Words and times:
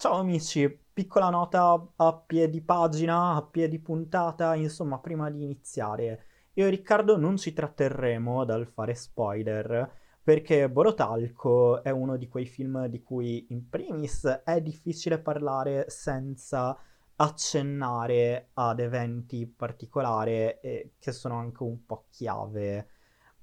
Ciao 0.00 0.14
amici, 0.20 0.70
piccola 0.92 1.28
nota 1.28 1.92
a 1.96 2.14
piedi 2.14 2.60
pagina, 2.62 3.34
a 3.34 3.42
piedi 3.42 3.80
puntata, 3.80 4.54
insomma, 4.54 5.00
prima 5.00 5.28
di 5.28 5.42
iniziare. 5.42 6.26
Io 6.52 6.66
e 6.66 6.70
Riccardo 6.70 7.16
non 7.16 7.36
ci 7.36 7.52
tratterremo 7.52 8.44
dal 8.44 8.68
fare 8.68 8.94
spoiler, 8.94 9.90
perché 10.22 10.70
Borotalco 10.70 11.82
è 11.82 11.90
uno 11.90 12.16
di 12.16 12.28
quei 12.28 12.46
film 12.46 12.86
di 12.86 13.02
cui 13.02 13.46
in 13.50 13.68
primis 13.68 14.24
è 14.44 14.60
difficile 14.60 15.18
parlare 15.18 15.86
senza 15.88 16.78
accennare 17.16 18.50
ad 18.52 18.78
eventi 18.78 19.48
particolari 19.48 20.60
e 20.60 20.92
che 21.00 21.10
sono 21.10 21.38
anche 21.38 21.64
un 21.64 21.84
po' 21.84 22.06
chiave. 22.08 22.88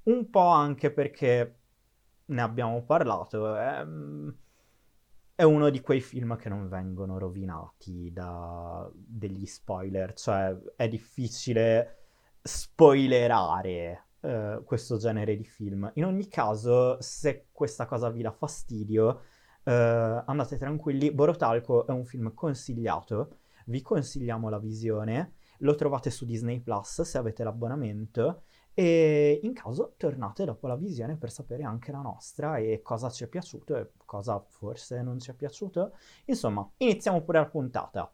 Un 0.04 0.30
po' 0.30 0.48
anche 0.48 0.90
perché 0.90 1.60
ne 2.28 2.42
abbiamo 2.42 2.82
parlato. 2.86 3.58
Ehm 3.58 4.38
è 5.36 5.44
uno 5.44 5.70
di 5.70 5.82
quei 5.82 6.00
film 6.00 6.38
che 6.38 6.48
non 6.48 6.70
vengono 6.70 7.18
rovinati 7.18 8.10
da 8.12 8.90
degli 8.94 9.46
spoiler, 9.46 10.14
cioè 10.14 10.56
è 10.78 10.88
difficile 10.88 11.98
spoilerare 12.42 14.06
uh, 14.22 14.64
questo 14.64 14.98
genere 14.98 15.36
di 15.36 15.44
film. 15.44 15.92
In 15.96 16.06
ogni 16.06 16.30
caso, 16.30 17.02
se 17.02 17.48
questa 17.52 17.86
cosa 17.86 18.10
vi 18.10 18.22
dà 18.22 18.32
fastidio, 18.32 19.08
uh, 19.64 19.72
andate 20.26 20.58
tranquilli. 20.58 21.12
Borotalco 21.12 21.86
è 21.86 21.92
un 21.92 22.06
film 22.06 22.34
consigliato, 22.34 23.40
vi 23.66 23.82
consigliamo 23.82 24.48
la 24.50 24.60
visione, 24.60 25.34
lo 25.60 25.76
trovate 25.76 26.12
su 26.12 26.26
Disney 26.26 26.62
Plus 26.62 27.02
se 27.02 27.18
avete 27.18 27.44
l'abbonamento 27.44 28.44
e 28.76 29.40
in 29.42 29.54
caso 29.54 29.94
tornate 29.98 30.44
dopo 30.44 30.68
la 30.68 30.76
visione 30.76 31.16
per 31.16 31.32
sapere 31.32 31.64
anche 31.64 31.92
la 31.92 32.02
nostra 32.02 32.58
e 32.58 32.82
cosa 32.84 33.10
ci 33.10 33.24
è 33.24 33.28
piaciuto 33.28 33.78
e 33.78 33.92
cosa 34.06 34.40
forse 34.50 35.02
non 35.02 35.18
ci 35.20 35.32
è 35.32 35.34
piaciuto. 35.34 35.94
Insomma, 36.26 36.70
iniziamo 36.78 37.22
pure 37.22 37.40
la 37.40 37.48
puntata. 37.48 38.14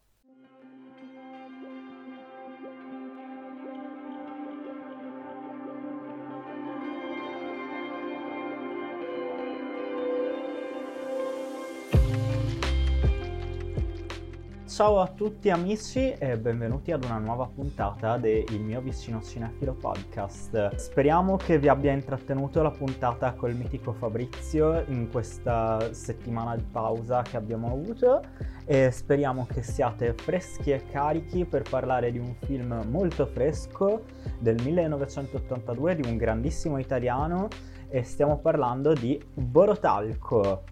Ciao 14.82 15.00
a 15.00 15.10
tutti 15.10 15.52
amici 15.52 16.12
e 16.12 16.40
benvenuti 16.40 16.92
ad 16.92 17.04
una 17.04 17.20
nuova 17.20 17.46
puntata 17.46 18.18
del 18.18 18.60
mio 18.60 18.82
vicino 18.82 19.22
cinefilo 19.22 19.74
podcast. 19.74 20.74
Speriamo 20.74 21.38
che 21.38 21.60
vi 21.60 21.68
abbia 21.68 21.92
intrattenuto 21.92 22.64
la 22.64 22.72
puntata 22.72 23.34
col 23.34 23.54
mitico 23.54 23.94
Fabrizio 23.94 24.84
in 24.88 25.12
questa 25.12 25.94
settimana 25.94 26.56
di 26.56 26.64
pausa 26.64 27.22
che 27.22 27.38
abbiamo 27.38 27.68
avuto 27.68 28.24
e 28.66 28.90
speriamo 28.90 29.46
che 29.46 29.62
siate 29.62 30.16
freschi 30.16 30.72
e 30.72 30.84
carichi 30.90 31.46
per 31.46 31.62
parlare 31.70 32.12
di 32.12 32.18
un 32.18 32.34
film 32.40 32.84
molto 32.90 33.28
fresco 33.28 34.06
del 34.40 34.60
1982 34.64 35.96
di 35.98 36.10
un 36.10 36.18
grandissimo 36.18 36.80
italiano 36.80 37.50
e 37.88 38.02
stiamo 38.02 38.40
parlando 38.40 38.94
di 38.94 39.24
Borotalco 39.32 40.64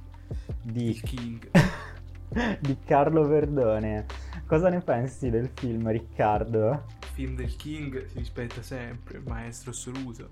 di 0.63 0.99
King. 1.03 1.49
di 2.59 2.77
Carlo 2.85 3.25
Verdone. 3.27 4.05
Cosa 4.45 4.69
ne 4.69 4.81
pensi 4.81 5.29
del 5.29 5.49
film, 5.53 5.89
Riccardo? 5.89 6.85
Il 7.01 7.07
film 7.13 7.35
del 7.35 7.55
King 7.55 8.05
si 8.05 8.19
rispetta 8.19 8.61
sempre, 8.61 9.19
maestro 9.25 9.71
assoluto. 9.71 10.29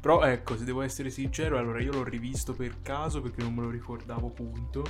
Però 0.00 0.22
ecco, 0.22 0.56
se 0.56 0.64
devo 0.64 0.82
essere 0.82 1.10
sincero, 1.10 1.58
allora 1.58 1.80
io 1.80 1.92
l'ho 1.92 2.04
rivisto 2.04 2.52
per 2.52 2.82
caso 2.82 3.20
perché 3.20 3.42
non 3.42 3.54
me 3.54 3.62
lo 3.62 3.70
ricordavo 3.70 4.28
punto. 4.28 4.84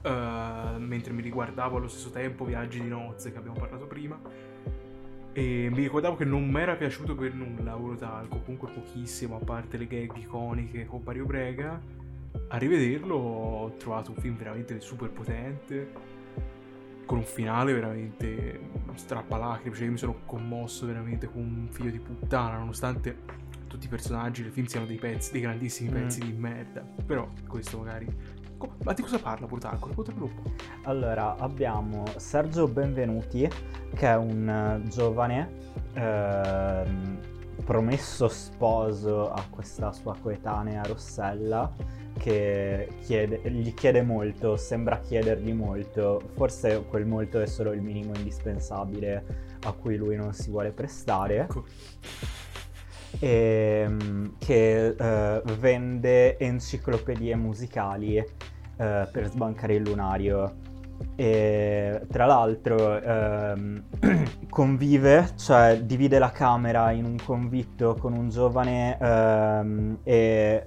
Uh, 0.00 0.78
mentre 0.78 1.12
mi 1.12 1.22
riguardavo 1.22 1.76
allo 1.76 1.88
stesso 1.88 2.10
tempo 2.10 2.44
Viaggi 2.44 2.80
di 2.80 2.88
nozze 2.88 3.32
che 3.32 3.38
abbiamo 3.38 3.58
parlato 3.58 3.86
prima. 3.86 4.18
E 5.32 5.68
mi 5.70 5.82
ricordavo 5.82 6.16
che 6.16 6.24
non 6.24 6.48
mi 6.48 6.60
era 6.60 6.76
piaciuto 6.76 7.14
per 7.14 7.34
nulla 7.34 7.72
Eurotalco, 7.72 8.40
comunque 8.40 8.70
pochissimo, 8.72 9.36
a 9.36 9.44
parte 9.44 9.76
le 9.76 9.86
gag 9.86 10.16
iconiche 10.16 10.86
con 10.86 11.02
Mario 11.04 11.26
Brega 11.26 11.80
a 12.48 12.56
rivederlo 12.56 13.16
ho 13.16 13.70
trovato 13.76 14.12
un 14.12 14.16
film 14.16 14.36
veramente 14.36 14.80
super 14.80 15.10
potente 15.10 15.92
con 17.04 17.18
un 17.18 17.24
finale 17.24 17.72
veramente 17.72 18.60
strappalacrime 18.94 19.74
cioè 19.74 19.84
io 19.84 19.92
mi 19.92 19.98
sono 19.98 20.20
commosso 20.26 20.86
veramente 20.86 21.30
con 21.30 21.42
un 21.42 21.68
figlio 21.70 21.90
di 21.90 21.98
puttana 21.98 22.58
nonostante 22.58 23.46
tutti 23.66 23.86
i 23.86 23.88
personaggi 23.88 24.42
del 24.42 24.52
film 24.52 24.66
siano 24.66 24.86
dei 24.86 24.96
pezzi 24.96 25.32
dei 25.32 25.40
grandissimi 25.40 25.90
pezzi 25.90 26.22
mm. 26.22 26.26
di 26.26 26.32
merda 26.32 26.86
però 27.04 27.28
questo 27.46 27.78
magari 27.78 28.06
ma 28.82 28.92
di 28.92 29.02
cosa 29.02 29.18
parla 29.18 29.46
po'. 29.46 29.62
Allora, 30.82 31.36
abbiamo 31.36 32.02
Sergio 32.16 32.66
Benvenuti, 32.66 33.48
che 33.94 34.06
è 34.06 34.16
un 34.16 34.82
giovane 34.88 35.48
eh, 35.94 36.82
promesso 37.64 38.28
sposo 38.28 39.30
a 39.30 39.44
questa 39.50 39.92
sua 39.92 40.16
coetanea 40.20 40.82
Rossella, 40.82 41.72
che 42.18 42.88
chiede, 43.02 43.40
gli 43.50 43.72
chiede 43.74 44.02
molto, 44.02 44.56
sembra 44.56 44.98
chiedergli 44.98 45.52
molto, 45.52 46.20
forse 46.34 46.84
quel 46.88 47.06
molto 47.06 47.40
è 47.40 47.46
solo 47.46 47.72
il 47.72 47.80
minimo 47.80 48.14
indispensabile 48.14 49.56
a 49.62 49.72
cui 49.72 49.96
lui 49.96 50.16
non 50.16 50.32
si 50.32 50.50
vuole 50.50 50.70
prestare. 50.72 51.38
Ecco. 51.38 51.64
E, 53.20 53.82
ehm, 53.84 54.34
che 54.38 54.94
uh, 54.98 55.52
vende 55.54 56.36
enciclopedie 56.38 57.36
musicali 57.36 58.18
uh, 58.18 58.24
per 58.76 59.28
sbancare 59.30 59.74
il 59.74 59.82
lunario. 59.82 60.66
E 61.16 62.02
tra 62.10 62.26
l'altro 62.26 63.00
ehm, 63.00 63.84
convive, 64.48 65.30
cioè 65.36 65.80
divide 65.82 66.18
la 66.18 66.30
camera 66.30 66.90
in 66.92 67.04
un 67.04 67.16
convitto 67.24 67.94
con 67.94 68.12
un 68.12 68.28
giovane 68.28 68.98
ehm, 69.00 69.98
e 70.02 70.66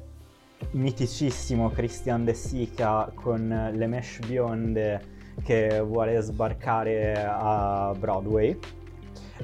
miticissimo 0.72 1.70
Christian 1.70 2.24
De 2.24 2.34
Sica 2.34 3.12
con 3.14 3.72
le 3.74 3.88
mesh 3.88 4.20
bionde 4.26 5.20
che 5.44 5.80
vuole 5.80 6.20
sbarcare 6.22 7.26
a 7.26 7.94
Broadway. 7.98 8.58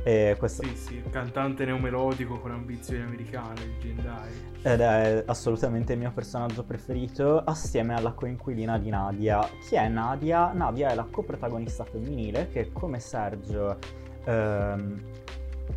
E 0.03 0.35
questo... 0.37 0.63
Sì, 0.63 0.75
sì, 0.75 1.03
cantante 1.09 1.65
neomelodico 1.65 2.39
con 2.39 2.51
ambizioni 2.51 3.03
americane, 3.03 3.65
leggendario. 3.65 4.35
Ed 4.61 4.81
è 4.81 5.23
assolutamente 5.25 5.93
il 5.93 5.99
mio 5.99 6.11
personaggio 6.11 6.63
preferito, 6.63 7.39
assieme 7.39 7.93
alla 7.93 8.11
coinquilina 8.11 8.77
di 8.77 8.89
Nadia. 8.89 9.47
Chi 9.61 9.75
è 9.75 9.87
Nadia? 9.87 10.51
Nadia 10.51 10.89
è 10.89 10.95
la 10.95 11.07
coprotagonista 11.09 11.83
femminile 11.83 12.49
che, 12.49 12.71
come 12.71 12.99
Sergio, 12.99 13.77
ehm, 14.25 15.01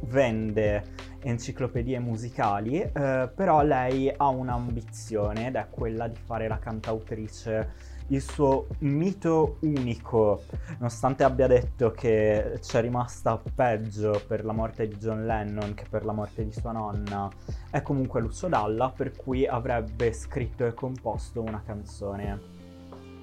vende 0.02 0.84
enciclopedie 1.22 1.98
musicali, 1.98 2.80
eh, 2.80 3.30
però 3.34 3.62
lei 3.62 4.12
ha 4.16 4.28
un'ambizione 4.28 5.48
ed 5.48 5.56
è 5.56 5.66
quella 5.68 6.08
di 6.08 6.18
fare 6.24 6.48
la 6.48 6.58
cantautrice. 6.58 7.98
Il 8.10 8.22
suo 8.22 8.66
mito 8.80 9.58
unico, 9.60 10.42
nonostante 10.78 11.22
abbia 11.22 11.46
detto 11.46 11.92
che 11.92 12.58
c'è 12.60 12.80
rimasta 12.80 13.40
peggio 13.54 14.20
per 14.26 14.44
la 14.44 14.52
morte 14.52 14.88
di 14.88 14.96
John 14.96 15.26
Lennon 15.26 15.74
che 15.74 15.84
per 15.88 16.04
la 16.04 16.10
morte 16.10 16.44
di 16.44 16.50
sua 16.50 16.72
nonna, 16.72 17.30
è 17.70 17.82
comunque 17.82 18.20
Lucio 18.20 18.48
Dalla, 18.48 18.90
per 18.90 19.14
cui 19.14 19.46
avrebbe 19.46 20.12
scritto 20.12 20.66
e 20.66 20.74
composto 20.74 21.40
una 21.40 21.62
canzone. 21.64 22.40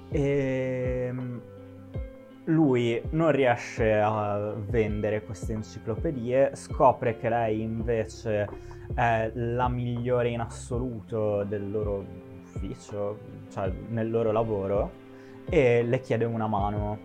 E 0.08 1.04
ehm, 1.08 1.40
lui 2.44 2.98
non 3.10 3.30
riesce 3.30 3.92
a 3.92 4.54
vendere 4.56 5.22
queste 5.22 5.52
enciclopedie, 5.52 6.52
scopre 6.54 7.18
che 7.18 7.28
lei 7.28 7.60
invece 7.60 8.48
è 8.94 9.30
la 9.34 9.68
migliore 9.68 10.30
in 10.30 10.40
assoluto 10.40 11.44
del 11.44 11.70
loro 11.70 12.06
ufficio, 12.40 13.18
cioè 13.50 13.72
nel 13.88 14.10
loro 14.10 14.32
lavoro, 14.32 14.90
e 15.48 15.82
le 15.82 16.00
chiede 16.00 16.24
una 16.24 16.46
mano. 16.46 16.98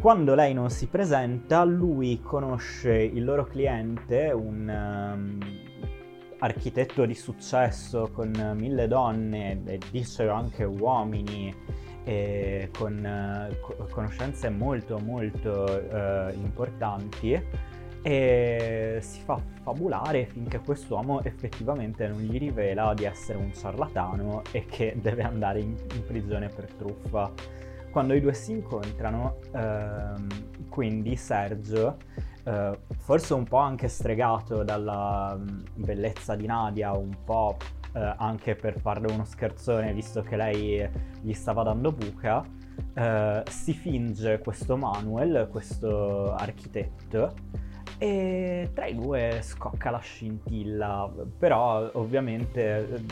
Quando 0.00 0.34
lei 0.34 0.54
non 0.54 0.70
si 0.70 0.86
presenta, 0.86 1.64
lui 1.64 2.20
conosce 2.22 2.94
il 2.94 3.24
loro 3.24 3.44
cliente, 3.44 4.30
un 4.30 4.68
um, 4.68 5.38
architetto 6.38 7.04
di 7.04 7.14
successo 7.14 8.10
con 8.12 8.30
mille 8.56 8.86
donne 8.86 9.60
e 9.64 9.80
dice 9.90 10.28
anche 10.28 10.62
uomini 10.64 11.52
e 12.04 12.70
con 12.78 13.04
eh, 13.04 13.58
conoscenze 13.90 14.48
molto 14.48 14.98
molto 14.98 15.66
eh, 15.66 16.32
importanti 16.34 17.42
e 18.02 18.98
si 19.00 19.20
fa 19.20 19.40
fabulare 19.62 20.26
finché 20.26 20.60
quest'uomo 20.60 21.22
effettivamente 21.22 22.06
non 22.06 22.20
gli 22.20 22.38
rivela 22.38 22.94
di 22.94 23.04
essere 23.04 23.38
un 23.38 23.52
ciarlatano 23.52 24.42
e 24.52 24.66
che 24.66 24.96
deve 25.00 25.22
andare 25.22 25.60
in, 25.60 25.76
in 25.94 26.04
prigione 26.06 26.48
per 26.48 26.72
truffa. 26.72 27.30
Quando 27.90 28.14
i 28.14 28.20
due 28.20 28.34
si 28.34 28.52
incontrano, 28.52 29.38
ehm, 29.52 30.28
quindi 30.68 31.16
Sergio, 31.16 31.96
eh, 32.44 32.78
forse 32.96 33.34
un 33.34 33.44
po' 33.44 33.56
anche 33.56 33.88
stregato 33.88 34.62
dalla 34.62 35.36
mm, 35.36 35.60
bellezza 35.74 36.34
di 36.34 36.46
Nadia, 36.46 36.92
un 36.92 37.16
po' 37.24 37.56
eh, 37.94 38.14
anche 38.18 38.54
per 38.54 38.78
farle 38.78 39.12
uno 39.12 39.24
scherzone 39.24 39.92
visto 39.92 40.22
che 40.22 40.36
lei 40.36 40.88
gli 41.20 41.32
stava 41.32 41.62
dando 41.62 41.92
buca, 41.92 42.44
eh, 42.94 43.42
si 43.48 43.72
finge 43.72 44.38
questo 44.38 44.76
Manuel, 44.76 45.48
questo 45.50 46.34
architetto, 46.34 47.34
e 47.98 48.70
tra 48.72 48.86
i 48.86 48.94
due 48.94 49.40
scocca 49.42 49.90
la 49.90 49.98
scintilla, 49.98 51.12
però 51.38 51.90
ovviamente 51.94 52.94
eh, 52.94 53.02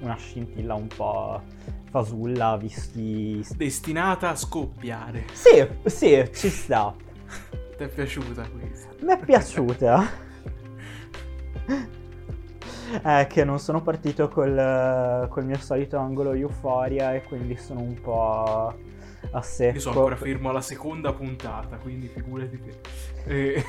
una 0.00 0.16
scintilla 0.16 0.74
un 0.74 0.88
po' 0.88 1.42
fasulla 1.90 2.56
visti... 2.56 3.44
Destinata 3.54 4.30
a 4.30 4.36
scoppiare. 4.36 5.26
Sì, 5.32 5.66
sì, 5.84 6.30
ci 6.32 6.48
sta. 6.48 6.94
Ti 7.76 7.84
è 7.84 7.88
piaciuta 7.88 8.48
questa? 8.48 8.88
Mi 9.00 9.12
è 9.12 9.18
piaciuta. 9.18 10.30
È 13.02 13.26
che 13.28 13.44
non 13.44 13.58
sono 13.58 13.82
partito 13.82 14.28
col, 14.28 15.26
col 15.28 15.44
mio 15.44 15.58
solito 15.58 15.96
angolo 15.98 16.32
euforia 16.32 17.14
e 17.14 17.22
quindi 17.22 17.56
sono 17.56 17.80
un 17.80 18.00
po' 18.00 18.74
a 19.30 19.42
secco. 19.42 19.74
Io 19.74 19.80
sono 19.80 19.96
ancora 19.96 20.16
fermo 20.16 20.50
alla 20.50 20.60
seconda 20.60 21.12
puntata, 21.12 21.76
quindi 21.76 22.08
figurati 22.08 22.60
che... 23.24 23.64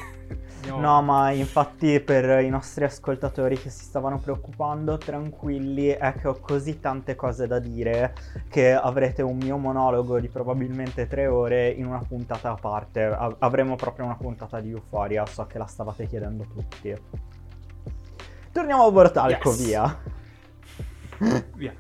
No, 0.72 1.02
ma 1.02 1.32
infatti 1.32 2.00
per 2.00 2.42
i 2.44 2.50
nostri 2.50 2.84
ascoltatori 2.84 3.58
che 3.58 3.70
si 3.70 3.84
stavano 3.84 4.20
preoccupando, 4.20 4.98
tranquilli, 4.98 5.88
è 5.88 6.14
che 6.14 6.28
ho 6.28 6.40
così 6.40 6.80
tante 6.80 7.16
cose 7.16 7.48
da 7.48 7.60
dire 7.60 8.14
che 8.50 8.74
avrete 8.74 9.22
un 9.22 9.38
mio 9.38 9.58
monologo 9.58 10.20
di 10.20 10.30
probabilmente 10.30 11.08
tre 11.08 11.28
ore 11.28 11.70
in 11.70 11.86
una 11.86 12.02
puntata 12.08 12.52
a 12.52 12.56
parte. 12.56 13.04
avremo 13.40 13.76
proprio 13.76 14.06
una 14.06 14.16
puntata 14.16 14.60
di 14.60 14.72
euforia, 14.72 15.26
so 15.26 15.46
che 15.46 15.58
la 15.58 15.66
stavate 15.66 16.08
chiedendo 16.08 16.46
tutti. 16.46 16.96
Torniamo 18.52 18.86
a 18.86 18.92
Bortalco, 18.92 19.50
yes. 19.50 19.66
via. 19.66 19.98
via. 21.56 21.74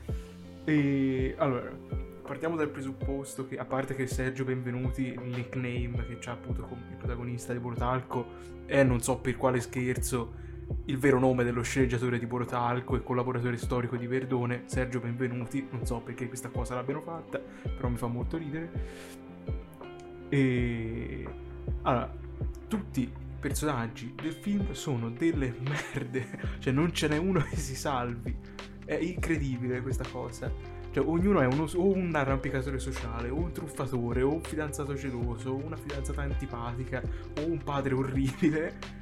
E 0.66 1.36
allora, 1.38 1.70
partiamo 2.24 2.56
dal 2.56 2.70
presupposto 2.70 3.46
che, 3.46 3.58
a 3.58 3.66
parte 3.66 3.96
che 3.96 4.08
Sergio 4.08 4.46
Benvenuti, 4.46 5.08
il 5.08 5.22
nickname 5.22 6.06
che 6.08 6.18
c'ha 6.20 6.32
appunto 6.32 6.64
come 6.64 6.82
il 6.90 6.96
protagonista 6.96 7.52
di 7.52 7.60
Bortalco, 7.60 8.26
è 8.66 8.82
non 8.84 9.02
so 9.02 9.18
per 9.18 9.36
quale 9.36 9.60
scherzo 9.60 10.42
il 10.86 10.98
vero 10.98 11.20
nome 11.20 11.44
dello 11.44 11.62
sceneggiatore 11.62 12.18
di 12.18 12.26
Bortalco 12.26 12.96
e 12.96 13.04
collaboratore 13.04 13.58
storico 13.58 13.98
di 13.98 14.08
Verdone, 14.08 14.64
Sergio 14.66 15.02
Benvenuti. 15.02 15.68
Non 15.70 15.86
so 15.86 16.00
perché 16.00 16.28
questa 16.28 16.50
cosa 16.50 16.76
l'abbiano 16.76 17.02
fatta, 17.02 17.40
però 17.40 17.90
mi 17.90 17.98
fa 17.98 18.08
molto 18.08 18.38
ridere. 18.38 18.72
E 20.30 21.28
allora, 21.82 22.12
tutti 22.70 23.12
personaggi 23.40 24.14
del 24.16 24.32
film 24.32 24.72
sono 24.72 25.10
delle 25.10 25.54
merde, 25.60 26.58
cioè 26.60 26.72
non 26.72 26.94
ce 26.94 27.10
n'è 27.10 27.18
uno 27.18 27.42
che 27.42 27.58
si 27.58 27.76
salvi. 27.76 28.36
È 28.86 28.96
incredibile 28.96 29.82
questa 29.82 30.06
cosa. 30.10 30.82
Cioè, 30.94 31.04
ognuno 31.04 31.42
è 31.42 31.48
uno, 31.48 31.68
o 31.76 31.92
un 31.92 32.14
arrampicatore 32.14 32.78
sociale, 32.78 33.30
o 33.30 33.36
un 33.36 33.52
truffatore, 33.52 34.22
o 34.22 34.32
un 34.32 34.42
fidanzato 34.44 34.94
geloso, 34.94 35.50
o 35.50 35.56
una 35.56 35.76
fidanzata 35.76 36.22
antipatica, 36.22 37.02
o 37.40 37.46
un 37.48 37.58
padre 37.64 37.96
orribile. 37.96 39.02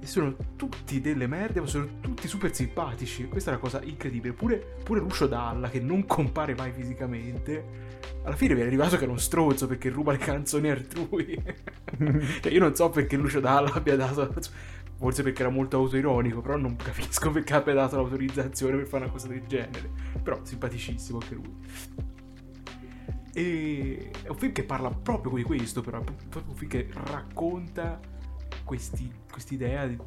E 0.00 0.06
sono 0.06 0.34
tutti 0.56 1.02
delle 1.02 1.26
merde, 1.26 1.60
ma 1.60 1.66
sono 1.66 2.00
tutti 2.00 2.26
super 2.26 2.54
simpatici. 2.54 3.26
Questa 3.28 3.50
è 3.50 3.52
una 3.52 3.62
cosa 3.62 3.82
incredibile. 3.82 4.32
Pure, 4.32 4.76
pure 4.82 5.00
Lucio 5.00 5.26
Dalla, 5.26 5.68
che 5.68 5.78
non 5.78 6.06
compare 6.06 6.54
mai 6.54 6.72
fisicamente, 6.72 7.64
alla 8.22 8.34
fine 8.34 8.56
è 8.56 8.62
arrivato 8.62 8.96
che 8.96 9.02
era 9.02 9.12
un 9.12 9.18
stronzo 9.18 9.66
perché 9.66 9.90
ruba 9.90 10.12
le 10.12 10.18
canzoni 10.18 10.70
altrui. 10.70 11.36
cioè, 12.40 12.50
io 12.50 12.60
non 12.60 12.74
so 12.74 12.88
perché 12.88 13.16
Lucio 13.16 13.40
Dalla 13.40 13.70
abbia 13.74 13.96
dato. 13.96 14.32
Forse 14.98 15.22
perché 15.22 15.42
era 15.42 15.50
molto 15.50 15.76
autoironico, 15.76 16.40
però 16.40 16.56
non 16.56 16.76
capisco 16.76 17.30
perché 17.30 17.54
abbia 17.54 17.74
dato 17.74 17.96
l'autorizzazione 17.96 18.76
per 18.76 18.86
fare 18.86 19.04
una 19.04 19.12
cosa 19.12 19.28
del 19.28 19.46
genere. 19.46 19.90
Però 20.22 20.42
simpaticissimo 20.42 21.18
anche 21.20 21.34
lui. 21.34 21.54
E 23.34 24.10
è 24.22 24.28
un 24.28 24.36
film 24.36 24.52
che 24.52 24.64
parla 24.64 24.88
proprio 24.88 25.34
di 25.34 25.42
questo, 25.42 25.82
però. 25.82 26.00
È 26.00 26.04
proprio 26.28 26.52
un 26.52 26.56
film 26.56 26.70
che 26.70 26.88
racconta 26.92 28.00
questi, 28.64 29.12
quest'idea 29.30 29.86
di, 29.86 29.98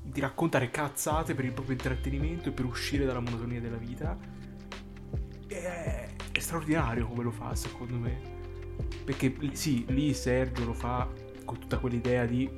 di 0.00 0.20
raccontare 0.20 0.70
cazzate 0.70 1.34
per 1.34 1.44
il 1.44 1.52
proprio 1.52 1.74
intrattenimento 1.74 2.50
e 2.50 2.52
per 2.52 2.64
uscire 2.66 3.04
dalla 3.04 3.20
monotonia 3.20 3.60
della 3.60 3.76
vita. 3.76 4.16
E 5.48 6.14
è 6.30 6.38
straordinario 6.38 7.08
come 7.08 7.24
lo 7.24 7.32
fa, 7.32 7.56
secondo 7.56 7.96
me. 7.96 8.20
Perché 9.04 9.34
sì, 9.52 9.84
lì 9.88 10.14
Sergio 10.14 10.64
lo 10.64 10.74
fa 10.74 11.08
con 11.44 11.58
tutta 11.58 11.78
quell'idea 11.78 12.24
di 12.26 12.48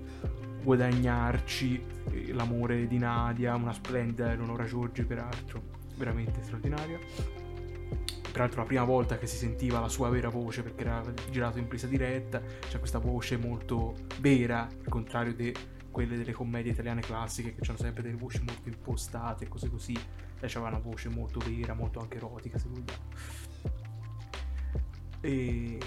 guadagnarci 0.63 1.85
eh, 2.11 2.33
l'amore 2.33 2.87
di 2.87 2.99
Nadia, 2.99 3.55
una 3.55 3.73
splendida 3.73 4.33
Eleonora 4.33 4.65
Giorgi 4.65 5.05
peraltro, 5.05 5.63
veramente 5.97 6.43
straordinaria. 6.43 6.99
Peraltro 8.31 8.61
la 8.61 8.67
prima 8.67 8.85
volta 8.85 9.19
che 9.19 9.27
si 9.27 9.37
sentiva 9.37 9.81
la 9.81 9.89
sua 9.89 10.11
vera 10.11 10.29
voce 10.29 10.63
perché 10.63 10.83
era 10.83 11.03
girato 11.31 11.59
in 11.59 11.67
presa 11.67 11.87
diretta, 11.87 12.41
c'è 12.69 12.79
questa 12.79 12.99
voce 12.99 13.37
molto 13.37 13.95
vera, 14.21 14.63
al 14.63 14.89
contrario 14.89 15.35
di 15.35 15.53
quelle 15.91 16.17
delle 16.17 16.33
commedie 16.33 16.73
italiane 16.73 17.01
classiche 17.01 17.55
che 17.55 17.65
hanno 17.67 17.79
sempre 17.79 18.03
delle 18.03 18.17
voci 18.17 18.41
molto 18.47 18.69
impostate 18.69 19.49
cose 19.49 19.69
così. 19.69 19.95
Lei 19.95 20.51
aveva 20.55 20.69
una 20.69 20.79
voce 20.79 21.09
molto 21.09 21.41
vera, 21.41 21.75
molto 21.75 21.99
anche 21.99 22.19
erotica 22.19 22.59
se 22.59 22.69
vogliamo. 22.69 23.03
E 25.21 25.79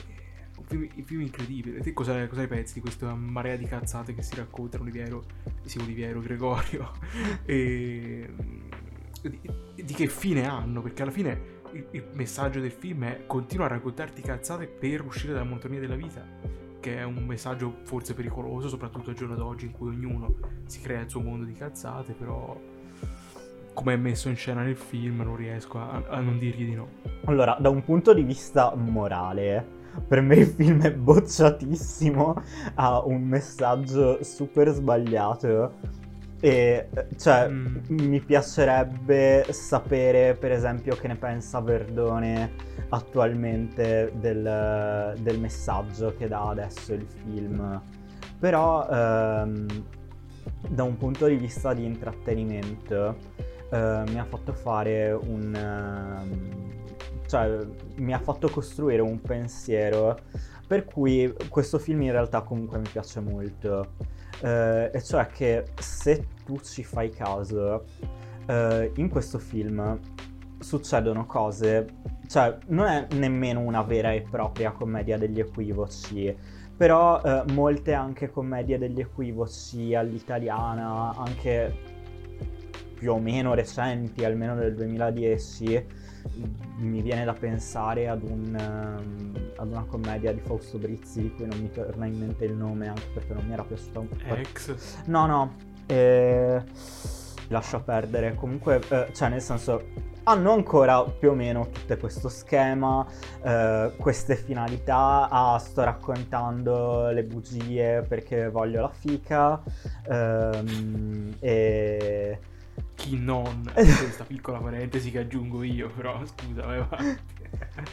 un 0.62 0.64
film, 0.68 0.88
un 0.96 1.04
film 1.04 1.22
incredibile. 1.22 1.80
Te 1.80 1.94
cosa, 1.94 2.28
cosa 2.28 2.42
ne 2.42 2.48
pensi 2.48 2.76
di 2.76 2.82
questa 2.82 3.14
marea 3.16 3.56
di 3.56 3.66
cazzate 3.66 4.14
che 4.14 4.22
si 4.22 4.36
raccontano 4.36 4.84
Oliviero, 4.84 5.24
sì, 5.64 5.80
Oliviero, 5.80 6.22
Gregorio? 6.22 6.92
e 7.46 8.30
di, 9.22 9.40
di, 9.76 9.94
che 9.94 10.08
fine 10.08 10.48
hanno? 10.48 10.82
Perché 10.82 11.02
alla 11.02 11.12
fine 11.12 11.60
il, 11.74 11.86
il, 11.92 12.06
messaggio 12.14 12.60
del 12.60 12.72
film 12.72 13.04
è 13.06 13.26
continua 13.26 13.66
a 13.66 13.70
raccontarti 13.70 14.22
cazzate 14.22 14.68
per 14.68 15.04
uscire 15.04 15.34
dalla 15.34 15.46
monotonia 15.46 15.80
della 15.80 15.96
vita. 15.96 16.24
Che 16.80 16.98
è 16.98 17.04
un 17.04 17.26
messaggio 17.26 17.82
forse 17.84 18.16
pericoloso, 18.16 18.68
soprattutto 18.68 19.12
al 19.12 19.16
giorno 19.16 19.36
d'oggi 19.36 19.66
in 19.66 19.72
cui 19.72 19.90
ognuno 19.90 20.36
si 20.66 20.82
crea 20.82 21.02
il 21.02 21.10
suo 21.10 21.22
mondo 21.22 21.46
di 21.46 21.54
cazzate, 21.54 22.14
però 22.14 22.60
come 23.74 23.94
è 23.94 23.98
messo 23.98 24.30
in 24.30 24.36
scena 24.36 24.64
nel 24.64 24.76
film 24.76 25.22
non 25.22 25.36
riesco 25.36 25.78
a, 25.78 26.04
a 26.08 26.20
non 26.20 26.40
dirgli 26.40 26.66
di 26.66 26.74
no. 26.74 26.88
Allora, 27.26 27.56
da 27.60 27.70
un 27.70 27.84
punto 27.84 28.16
di 28.16 28.24
vista 28.24 28.74
morale, 28.74 29.80
per 30.08 30.22
me 30.22 30.36
il 30.36 30.48
film 30.48 30.82
è 30.82 30.94
bocciatissimo, 30.94 32.42
ha 32.76 33.04
un 33.06 33.24
messaggio 33.24 34.24
super 34.24 34.70
sbagliato. 34.70 36.00
E 36.44 36.90
cioè, 37.18 37.48
mm. 37.50 37.78
mi 37.90 38.20
piacerebbe 38.20 39.46
sapere, 39.52 40.36
per 40.36 40.52
esempio, 40.52 40.96
che 40.96 41.08
ne 41.08 41.16
pensa 41.16 41.62
Verdone 41.62 42.70
attualmente 42.90 44.12
del, 44.16 45.14
del 45.20 45.40
messaggio 45.40 46.16
che 46.18 46.28
dà 46.28 46.50
adesso 46.50 46.94
il 46.94 47.06
film. 47.06 47.82
Però, 48.40 48.88
ehm, 48.90 49.68
da 50.68 50.84
un 50.84 50.98
punto 50.98 51.28
di 51.28 51.36
vista 51.36 51.74
di 51.74 51.86
intrattenimento, 51.86 53.18
eh, 53.72 54.04
mi 54.08 54.20
ha 54.20 54.26
fatto 54.26 54.52
fare 54.52 55.12
un... 55.12 55.54
Uh, 55.54 56.81
cioè 57.32 57.66
mi 57.96 58.14
ha 58.14 58.20
fatto 58.20 58.50
costruire 58.50 59.02
un 59.02 59.22
pensiero 59.22 60.20
per 60.68 60.84
cui 60.84 61.34
questo 61.48 61.80
film 61.80 62.02
in 62.02 62.12
realtà 62.12 62.42
comunque 62.42 62.78
mi 62.78 62.90
piace 62.92 63.22
molto. 63.22 63.94
Uh, 64.42 64.90
e 64.92 65.02
cioè 65.02 65.28
che 65.28 65.66
se 65.80 66.28
tu 66.44 66.60
ci 66.60 66.84
fai 66.84 67.10
caso, 67.10 67.86
uh, 68.48 68.92
in 68.96 69.08
questo 69.10 69.38
film 69.38 69.98
succedono 70.60 71.26
cose, 71.26 71.86
cioè 72.28 72.58
non 72.68 72.88
è 72.88 73.08
nemmeno 73.14 73.62
una 73.62 73.82
vera 73.82 74.12
e 74.12 74.26
propria 74.30 74.72
commedia 74.72 75.18
degli 75.18 75.40
equivoci, 75.40 76.36
però 76.76 77.22
uh, 77.22 77.50
molte 77.52 77.94
anche 77.94 78.30
commedie 78.30 78.78
degli 78.78 79.00
equivoci 79.00 79.94
all'italiana, 79.94 81.16
anche 81.16 81.74
più 82.96 83.14
o 83.14 83.20
meno 83.20 83.54
recenti, 83.54 84.26
almeno 84.26 84.56
del 84.56 84.76
2010, 84.76 86.01
mi 86.78 87.02
viene 87.02 87.24
da 87.26 87.34
pensare 87.34 88.08
ad, 88.08 88.24
un, 88.24 88.56
um, 88.60 89.52
ad, 89.56 89.70
una 89.70 89.84
commedia 89.84 90.34
di 90.34 90.40
Fausto 90.40 90.78
Brizzi 90.78 91.22
di 91.22 91.34
cui 91.34 91.46
non 91.46 91.60
mi 91.60 91.72
torna 91.72 92.06
in 92.06 92.18
mente 92.18 92.46
il 92.46 92.54
nome 92.54 92.88
anche 92.88 93.08
perché 93.14 93.34
non 93.34 93.46
mi 93.46 93.54
era 93.54 93.64
piaciuta 93.64 94.00
un 94.00 94.08
po'. 94.08 94.36
Ex? 94.36 95.04
No, 95.06 95.26
no. 95.26 95.56
Eh, 95.86 96.62
lascio 97.50 97.82
perdere. 97.82 98.36
Comunque, 98.36 98.82
eh, 98.90 99.10
cioè 99.14 99.30
nel 99.30 99.42
senso, 99.42 100.10
hanno 100.24 100.52
ancora 100.52 101.04
più 101.04 101.32
o 101.32 101.34
meno 101.34 101.70
tutto 101.70 101.98
questo 101.98 102.30
schema, 102.30 103.06
eh, 103.44 103.92
queste 103.98 104.36
finalità. 104.36 105.28
Ah, 105.30 105.58
sto 105.60 105.84
raccontando 105.84 107.10
le 107.12 107.24
bugie 107.24 108.04
perché 108.08 108.50
voglio 108.50 108.82
la 108.82 108.90
fica. 108.90 109.62
Ehm, 110.08 111.36
e 111.40 112.40
chi 113.02 113.18
non 113.18 113.64
questa 113.74 114.24
piccola 114.26 114.60
parentesi 114.60 115.10
che 115.10 115.20
aggiungo 115.20 115.64
io, 115.64 115.90
però 115.90 116.22
scusa, 116.24 116.66
vai. 116.66 117.18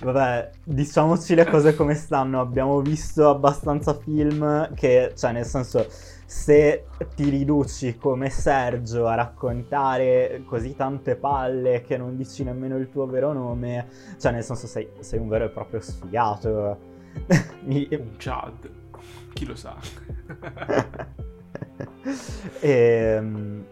Vabbè, 0.00 0.50
diciamoci 0.62 1.34
le 1.34 1.46
cose 1.46 1.74
come 1.74 1.94
stanno. 1.94 2.40
Abbiamo 2.40 2.80
visto 2.80 3.28
abbastanza 3.28 3.94
film 3.94 4.72
che, 4.74 5.12
cioè, 5.16 5.32
nel 5.32 5.46
senso, 5.46 5.86
se 5.88 6.84
ti 7.16 7.30
riduci 7.30 7.96
come 7.96 8.28
Sergio 8.28 9.06
a 9.06 9.14
raccontare 9.14 10.42
così 10.44 10.76
tante 10.76 11.16
palle 11.16 11.80
che 11.82 11.96
non 11.96 12.14
dici 12.16 12.44
nemmeno 12.44 12.76
il 12.76 12.90
tuo 12.90 13.06
vero 13.06 13.32
nome, 13.32 13.88
cioè, 14.18 14.32
nel 14.32 14.44
senso, 14.44 14.66
sei, 14.66 14.88
sei 15.00 15.18
un 15.18 15.28
vero 15.28 15.46
e 15.46 15.48
proprio 15.48 15.80
sfigato. 15.80 16.78
Mi- 17.64 17.88
Un 17.92 18.14
Chad. 18.18 18.70
Chi 19.32 19.46
lo 19.46 19.54
sa? 19.56 19.74
Ehm, 22.60 23.64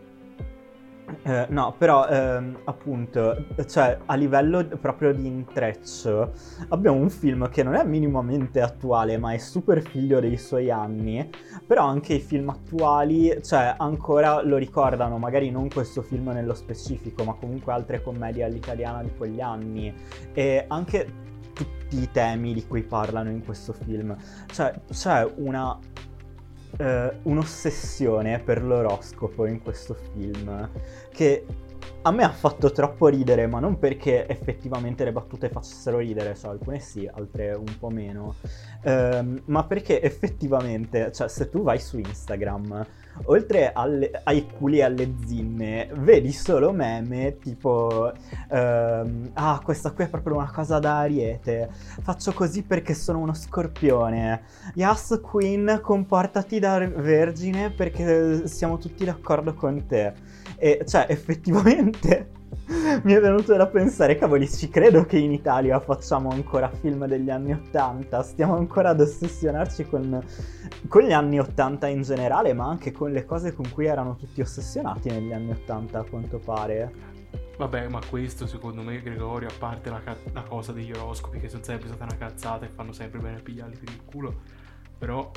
eh, 1.22 1.46
no, 1.50 1.74
però 1.76 2.06
ehm, 2.06 2.58
appunto, 2.64 3.46
cioè 3.66 3.98
a 4.06 4.14
livello 4.14 4.64
proprio 4.80 5.12
di 5.12 5.26
intreccio 5.26 6.32
abbiamo 6.68 6.98
un 6.98 7.10
film 7.10 7.48
che 7.48 7.62
non 7.62 7.74
è 7.74 7.84
minimamente 7.84 8.60
attuale, 8.60 9.16
ma 9.18 9.32
è 9.32 9.38
super 9.38 9.82
figlio 9.82 10.20
dei 10.20 10.36
suoi 10.36 10.70
anni, 10.70 11.28
però 11.66 11.84
anche 11.84 12.14
i 12.14 12.20
film 12.20 12.48
attuali, 12.48 13.40
cioè 13.42 13.74
ancora 13.76 14.42
lo 14.42 14.56
ricordano, 14.56 15.18
magari 15.18 15.50
non 15.50 15.68
questo 15.68 16.02
film 16.02 16.30
nello 16.30 16.54
specifico, 16.54 17.24
ma 17.24 17.34
comunque 17.34 17.72
altre 17.72 18.02
commedie 18.02 18.44
all'italiana 18.44 19.02
di 19.02 19.10
quegli 19.16 19.40
anni 19.40 19.94
e 20.32 20.64
anche 20.68 21.24
tutti 21.52 22.00
i 22.00 22.10
temi 22.10 22.52
di 22.52 22.66
cui 22.66 22.82
parlano 22.82 23.30
in 23.30 23.44
questo 23.44 23.72
film. 23.72 24.16
Cioè, 24.46 24.74
c'è 24.90 25.26
una 25.36 25.78
eh, 26.78 27.18
un'ossessione 27.22 28.40
per 28.40 28.62
l'oroscopo 28.62 29.46
in 29.46 29.60
questo 29.60 29.94
film 29.94 30.70
che 31.10 31.44
a 32.02 32.10
me 32.12 32.22
ha 32.22 32.30
fatto 32.30 32.70
troppo 32.70 33.08
ridere, 33.08 33.46
ma 33.46 33.58
non 33.58 33.78
perché 33.78 34.28
effettivamente 34.28 35.04
le 35.04 35.12
battute 35.12 35.48
facessero 35.48 35.98
ridere, 35.98 36.36
cioè 36.36 36.50
alcune 36.50 36.78
sì, 36.78 37.08
altre 37.12 37.52
un 37.52 37.78
po' 37.78 37.90
meno, 37.90 38.36
ehm, 38.82 39.42
ma 39.46 39.64
perché 39.64 40.00
effettivamente, 40.00 41.10
cioè 41.12 41.28
se 41.28 41.48
tu 41.50 41.62
vai 41.62 41.80
su 41.80 41.98
Instagram, 41.98 42.86
oltre 43.24 43.72
alle- 43.72 44.10
ai 44.24 44.46
culi 44.46 44.78
e 44.78 44.82
alle 44.82 45.14
zinne, 45.24 45.88
vedi 45.94 46.32
solo 46.32 46.72
meme 46.72 47.38
tipo, 47.38 48.12
ehm, 48.50 49.30
ah 49.34 49.60
questa 49.64 49.90
qui 49.92 50.04
è 50.04 50.08
proprio 50.08 50.36
una 50.36 50.50
cosa 50.50 50.78
da 50.78 50.98
ariete, 51.00 51.68
faccio 52.02 52.32
così 52.32 52.62
perché 52.62 52.94
sono 52.94 53.18
uno 53.18 53.34
scorpione, 53.34 54.42
Yas 54.74 55.18
Queen 55.22 55.80
comportati 55.82 56.58
da 56.58 56.78
vergine 56.78 57.70
perché 57.70 58.46
siamo 58.46 58.78
tutti 58.78 59.04
d'accordo 59.04 59.54
con 59.54 59.86
te. 59.86 60.12
E 60.56 60.82
cioè, 60.86 61.06
effettivamente 61.08 62.30
mi 63.02 63.12
è 63.12 63.20
venuto 63.20 63.54
da 63.54 63.66
pensare, 63.66 64.16
cavoli, 64.16 64.48
ci 64.48 64.68
credo 64.68 65.04
che 65.04 65.18
in 65.18 65.32
Italia 65.32 65.78
facciamo 65.80 66.30
ancora 66.30 66.70
film 66.70 67.06
degli 67.06 67.30
anni 67.30 67.52
Ottanta, 67.52 68.22
stiamo 68.22 68.56
ancora 68.56 68.90
ad 68.90 69.00
ossessionarci 69.00 69.86
con, 69.86 70.24
con 70.88 71.02
gli 71.02 71.12
anni 71.12 71.38
Ottanta 71.38 71.86
in 71.86 72.02
generale, 72.02 72.52
ma 72.52 72.66
anche 72.66 72.92
con 72.92 73.12
le 73.12 73.24
cose 73.24 73.54
con 73.54 73.70
cui 73.70 73.86
erano 73.86 74.16
tutti 74.16 74.40
ossessionati 74.40 75.10
negli 75.10 75.32
anni 75.32 75.50
Ottanta, 75.50 76.00
a 76.00 76.04
quanto 76.04 76.38
pare. 76.38 77.14
Vabbè, 77.56 77.88
ma 77.88 78.00
questo 78.08 78.46
secondo 78.46 78.82
me, 78.82 79.00
Gregorio, 79.00 79.48
a 79.48 79.54
parte 79.58 79.88
la, 79.88 80.00
ca- 80.00 80.16
la 80.32 80.42
cosa 80.42 80.72
degli 80.72 80.92
oroscopi 80.92 81.38
che 81.38 81.48
sono 81.48 81.62
sempre 81.62 81.88
stata 81.88 82.04
una 82.04 82.16
cazzata 82.16 82.66
e 82.66 82.68
fanno 82.68 82.92
sempre 82.92 83.18
bene 83.20 83.36
a 83.38 83.40
pigliarli 83.42 83.76
per 83.76 83.88
il 83.88 84.04
culo, 84.04 84.34
però, 84.98 85.30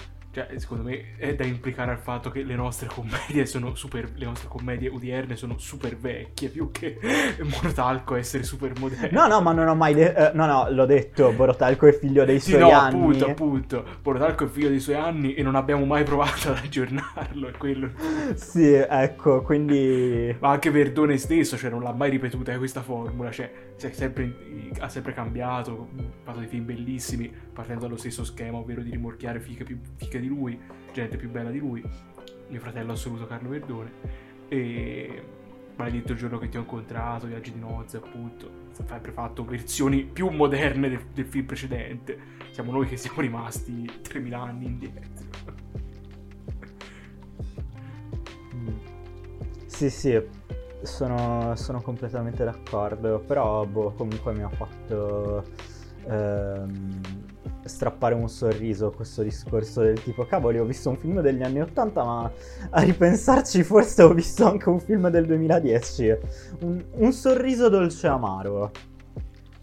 cioè, 0.48 0.58
secondo 0.60 0.84
me 0.84 1.18
è 1.18 1.36
da 1.36 1.44
implicare 1.44 1.92
al 1.92 1.98
fatto 1.98 2.30
che 2.30 2.44
le 2.44 2.56
nostre 2.56 2.88
commedie 2.88 3.46
sono 3.46 3.76
super, 3.76 4.10
le 4.16 4.26
nostre 4.26 4.48
commedie 4.48 4.90
odierne 4.90 5.36
sono 5.36 5.58
super 5.58 5.98
vecchie, 5.98 6.50
più 6.50 6.72
che 6.72 6.98
Monotalco 7.42 8.16
essere 8.16 8.44
super 8.44 8.72
moderne. 8.80 9.10
No, 9.12 9.28
no, 9.28 9.42
ma 9.42 9.52
non 9.52 9.68
ho 9.68 9.76
mai 9.76 9.94
detto, 9.94 10.32
no, 10.34 10.46
no, 10.46 10.70
l'ho 10.70 10.86
detto, 10.86 11.34
Borotalco 11.34 11.88
è 11.88 11.98
figlio 11.98 12.24
dei 12.24 12.40
Sì, 12.40 12.52
suoi 12.52 12.62
no, 12.62 12.70
anni. 12.72 13.00
appunto, 13.00 13.26
appunto. 13.26 13.86
Monotalco 14.04 14.46
è 14.46 14.48
figlio 14.48 14.70
dei 14.70 14.80
suoi 14.80 14.96
anni 14.96 15.34
e 15.34 15.44
non 15.44 15.56
abbiamo 15.56 15.84
mai 15.86 16.04
provato 16.04 16.52
ad 16.52 16.58
aggiornarlo, 16.64 17.50
è 17.50 17.58
quello. 17.58 17.92
Sì, 18.36 18.72
ecco, 18.72 19.42
quindi... 19.42 20.36
Ma 20.40 20.52
anche 20.52 20.72
Verdone 20.72 21.18
stesso, 21.18 21.58
cioè, 21.58 21.70
non 21.70 21.82
l'ha 21.84 21.92
mai 21.94 22.10
ripetuta 22.12 22.58
questa 22.58 22.82
formula, 22.82 23.30
cioè, 23.32 23.52
sempre, 23.76 24.34
ha 24.80 24.88
sempre 24.90 25.14
cambiato, 25.14 25.90
ha 25.98 26.04
fatto 26.24 26.40
dei 26.40 26.48
film 26.48 26.66
bellissimi, 26.66 27.32
partendo 27.54 27.82
dallo 27.82 27.98
stesso 27.98 28.24
schema, 28.24 28.58
ovvero 28.58 28.82
di 28.82 28.92
rimorchiare 28.92 29.40
fiche, 29.40 29.64
più, 29.64 29.78
fiche 29.98 30.20
di 30.20 30.28
lui, 30.30 30.58
gente 30.94 31.18
più 31.18 31.30
bella 31.30 31.50
di 31.50 31.60
lui, 31.60 31.84
mio 32.48 32.60
fratello 32.60 32.94
assoluto 32.94 33.28
Carlo 33.28 33.50
Verdone, 33.50 33.92
e 34.48 35.24
Maledetto 35.76 36.12
il 36.12 36.18
giorno 36.18 36.38
che 36.38 36.50
ti 36.50 36.58
ho 36.58 36.60
incontrato, 36.60 37.28
Viaggi 37.28 37.54
di 37.54 37.60
nozze, 37.60 37.98
appunto, 37.98 38.50
sempre 38.72 39.14
fatto 39.14 39.46
versioni 39.46 40.04
più 40.04 40.28
moderne 40.30 40.90
del, 40.90 41.06
del 41.14 41.26
film 41.26 41.46
precedente, 41.46 42.20
siamo 42.52 42.74
noi 42.74 42.86
che 42.86 42.98
siamo 42.98 43.22
rimasti 43.22 43.90
3000 44.02 44.42
anni 44.42 44.66
indietro. 44.66 45.24
Mm. 48.56 48.68
Sì, 49.68 49.90
sì, 49.90 50.22
sono, 50.82 51.56
sono 51.56 51.82
completamente 51.82 52.44
d'accordo, 52.44 53.20
però 53.20 53.66
boh, 53.66 53.92
comunque 53.94 54.34
mi 54.34 54.44
ha 54.44 54.50
fatto 54.50 55.46
ehm, 56.08 57.02
strappare 57.70 58.14
un 58.16 58.28
sorriso 58.28 58.92
questo 58.92 59.24
discorso 59.24 59.82
del 59.82 60.02
tipo, 60.02 60.26
cavoli, 60.26 60.60
ho 60.60 60.66
visto 60.66 60.90
un 60.90 60.98
film 60.98 61.22
degli 61.22 61.42
anni 61.42 61.62
80, 61.62 62.04
ma 62.04 62.32
a 62.72 62.82
ripensarci 62.82 63.64
forse 63.64 64.04
ho 64.04 64.14
visto 64.14 64.46
anche 64.46 64.68
un 64.70 64.80
film 64.80 65.10
del 65.10 65.26
2010. 65.26 66.18
Un, 66.62 66.84
un 66.92 67.12
sorriso 67.14 67.70
dolce 67.70 68.08
amaro. 68.08 68.72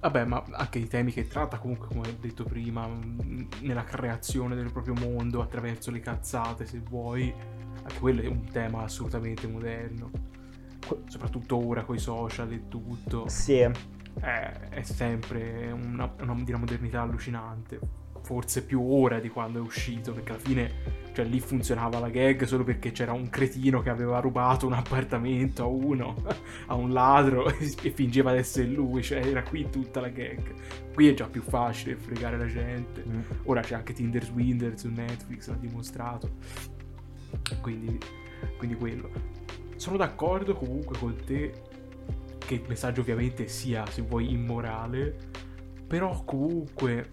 Vabbè, 0.01 0.25
ma 0.25 0.45
anche 0.53 0.79
i 0.79 0.87
temi 0.87 1.11
che 1.13 1.27
tratta, 1.27 1.59
comunque, 1.59 1.89
come 1.89 2.09
ho 2.09 2.17
detto 2.21 2.45
prima, 2.45 2.87
mh, 2.87 3.49
nella 3.63 3.83
creazione 3.85 4.55
del 4.55 4.71
proprio 4.71 4.95
mondo 4.95 5.43
attraverso 5.43 5.91
le 5.91 6.01
cazzate, 6.01 6.65
se 6.65 6.81
vuoi, 6.89 7.35
anche 7.83 7.99
quello 7.99 8.23
è 8.23 8.27
un 8.27 8.45
tema 8.51 8.85
assolutamente 8.85 9.49
moderno. 9.49 10.11
Soprattutto 11.09 11.67
ora 11.67 11.83
con 11.83 11.97
i 11.97 11.99
social 11.99 12.53
e 12.53 12.69
tutto, 12.69 13.29
Sì, 13.29 13.69
è, 14.21 14.53
è 14.71 14.83
sempre 14.83 15.71
una, 15.71 16.13
una, 16.21 16.33
una 16.33 16.59
modernità 16.59 17.03
allucinante. 17.03 18.05
Forse 18.23 18.65
più 18.65 18.83
ora 18.83 19.21
di 19.21 19.29
quando 19.29 19.61
è 19.61 19.63
uscito, 19.63 20.13
perché 20.13 20.33
alla 20.33 20.41
fine, 20.41 20.73
cioè 21.13 21.25
lì 21.25 21.39
funzionava 21.39 22.01
la 22.01 22.09
gag 22.09 22.43
solo 22.43 22.65
perché 22.65 22.91
c'era 22.91 23.13
un 23.13 23.29
cretino 23.29 23.81
che 23.83 23.89
aveva 23.89 24.19
rubato 24.19 24.67
un 24.67 24.73
appartamento 24.73 25.63
a 25.63 25.67
uno, 25.67 26.25
a 26.67 26.75
un 26.75 26.93
ladro, 26.93 27.49
e 27.49 27.73
e 27.81 27.91
fingeva 27.91 28.33
di 28.33 28.39
essere 28.39 28.67
lui, 28.67 29.01
cioè 29.03 29.25
era 29.25 29.45
qui 29.45 29.69
tutta 29.71 30.01
la 30.01 30.09
gag. 30.09 30.55
Qui 30.93 31.09
è 31.09 31.15
già 31.15 31.29
più 31.29 31.43
facile 31.43 31.95
fregare 31.95 32.37
la 32.37 32.47
gente. 32.47 33.05
Mm. 33.07 33.21
Ora 33.45 33.61
c'è 33.61 33.77
anche 33.77 33.93
Tinder 33.93 34.25
Swindler 34.25 34.77
su 34.77 34.89
Netflix, 34.89 35.47
l'ha 35.47 35.55
dimostrato. 35.55 36.29
Quindi, 37.61 37.97
quindi 38.59 38.75
quello. 38.75 39.09
Sono 39.77 39.99
d'accordo 39.99 40.55
comunque 40.55 40.99
con 40.99 41.15
te 41.25 41.53
che 42.47 42.55
il 42.55 42.65
messaggio 42.67 43.03
ovviamente 43.03 43.49
sia, 43.49 43.85
se 43.87 44.03
vuoi, 44.03 44.31
immorale, 44.31 45.15
però 45.87 46.25
comunque... 46.25 47.13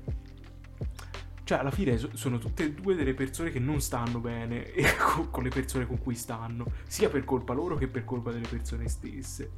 Cioè, 1.45 1.57
alla 1.57 1.71
fine 1.71 1.97
so- 1.97 2.15
sono 2.15 2.37
tutte 2.37 2.63
e 2.63 2.71
due 2.71 2.95
delle 2.95 3.13
persone 3.13 3.51
che 3.51 3.59
non 3.59 3.81
stanno 3.81 4.19
bene 4.19 4.71
co- 4.97 5.27
con 5.29 5.43
le 5.43 5.49
persone 5.49 5.85
con 5.85 5.99
cui 5.99 6.15
stanno, 6.15 6.65
sia 6.87 7.09
per 7.09 7.25
colpa 7.25 7.53
loro 7.53 7.75
che 7.75 7.89
per 7.89 8.05
colpa 8.05 8.31
delle 8.31 8.47
persone 8.47 8.87
stesse. 8.87 9.51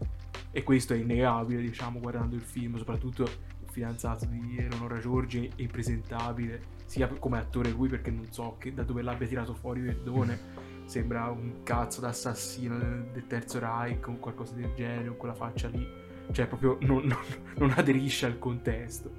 E 0.52 0.64
questo 0.64 0.94
è 0.94 0.98
innegabile, 0.98 1.62
diciamo, 1.62 2.00
guardando 2.00 2.36
il 2.36 2.42
film, 2.42 2.78
soprattutto 2.78 3.24
il 3.24 3.70
fidanzato 3.70 4.26
di 4.26 4.56
Eleonora 4.58 4.98
Giorgi 4.98 5.46
è 5.56 5.62
impresentabile, 5.62 6.74
sia 6.86 7.08
come 7.08 7.38
attore 7.38 7.70
lui 7.70 7.90
perché 7.90 8.10
non 8.10 8.32
so 8.32 8.56
che, 8.58 8.74
da 8.74 8.84
dove 8.84 9.04
l'abbia 9.04 9.28
tirato 9.28 9.54
fuori 9.54 9.82
Verdone, 9.82 10.40
sembra 10.86 11.30
un 11.30 11.64
cazzo 11.64 12.02
d'assassino 12.02 12.78
del, 12.78 13.26
terzo 13.28 13.60
Reich 13.60 14.08
o 14.08 14.18
qualcosa 14.18 14.54
del 14.54 14.72
genere, 14.76 15.08
con 15.08 15.18
quella 15.18 15.34
faccia 15.34 15.68
lì, 15.68 15.86
cioè 16.32 16.48
proprio 16.48 16.78
non, 16.82 17.04
non- 17.06 17.18
non 17.58 17.74
aderisce 17.76 18.26
al 18.26 18.40
contesto. 18.40 19.12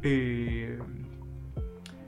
E 0.00 0.76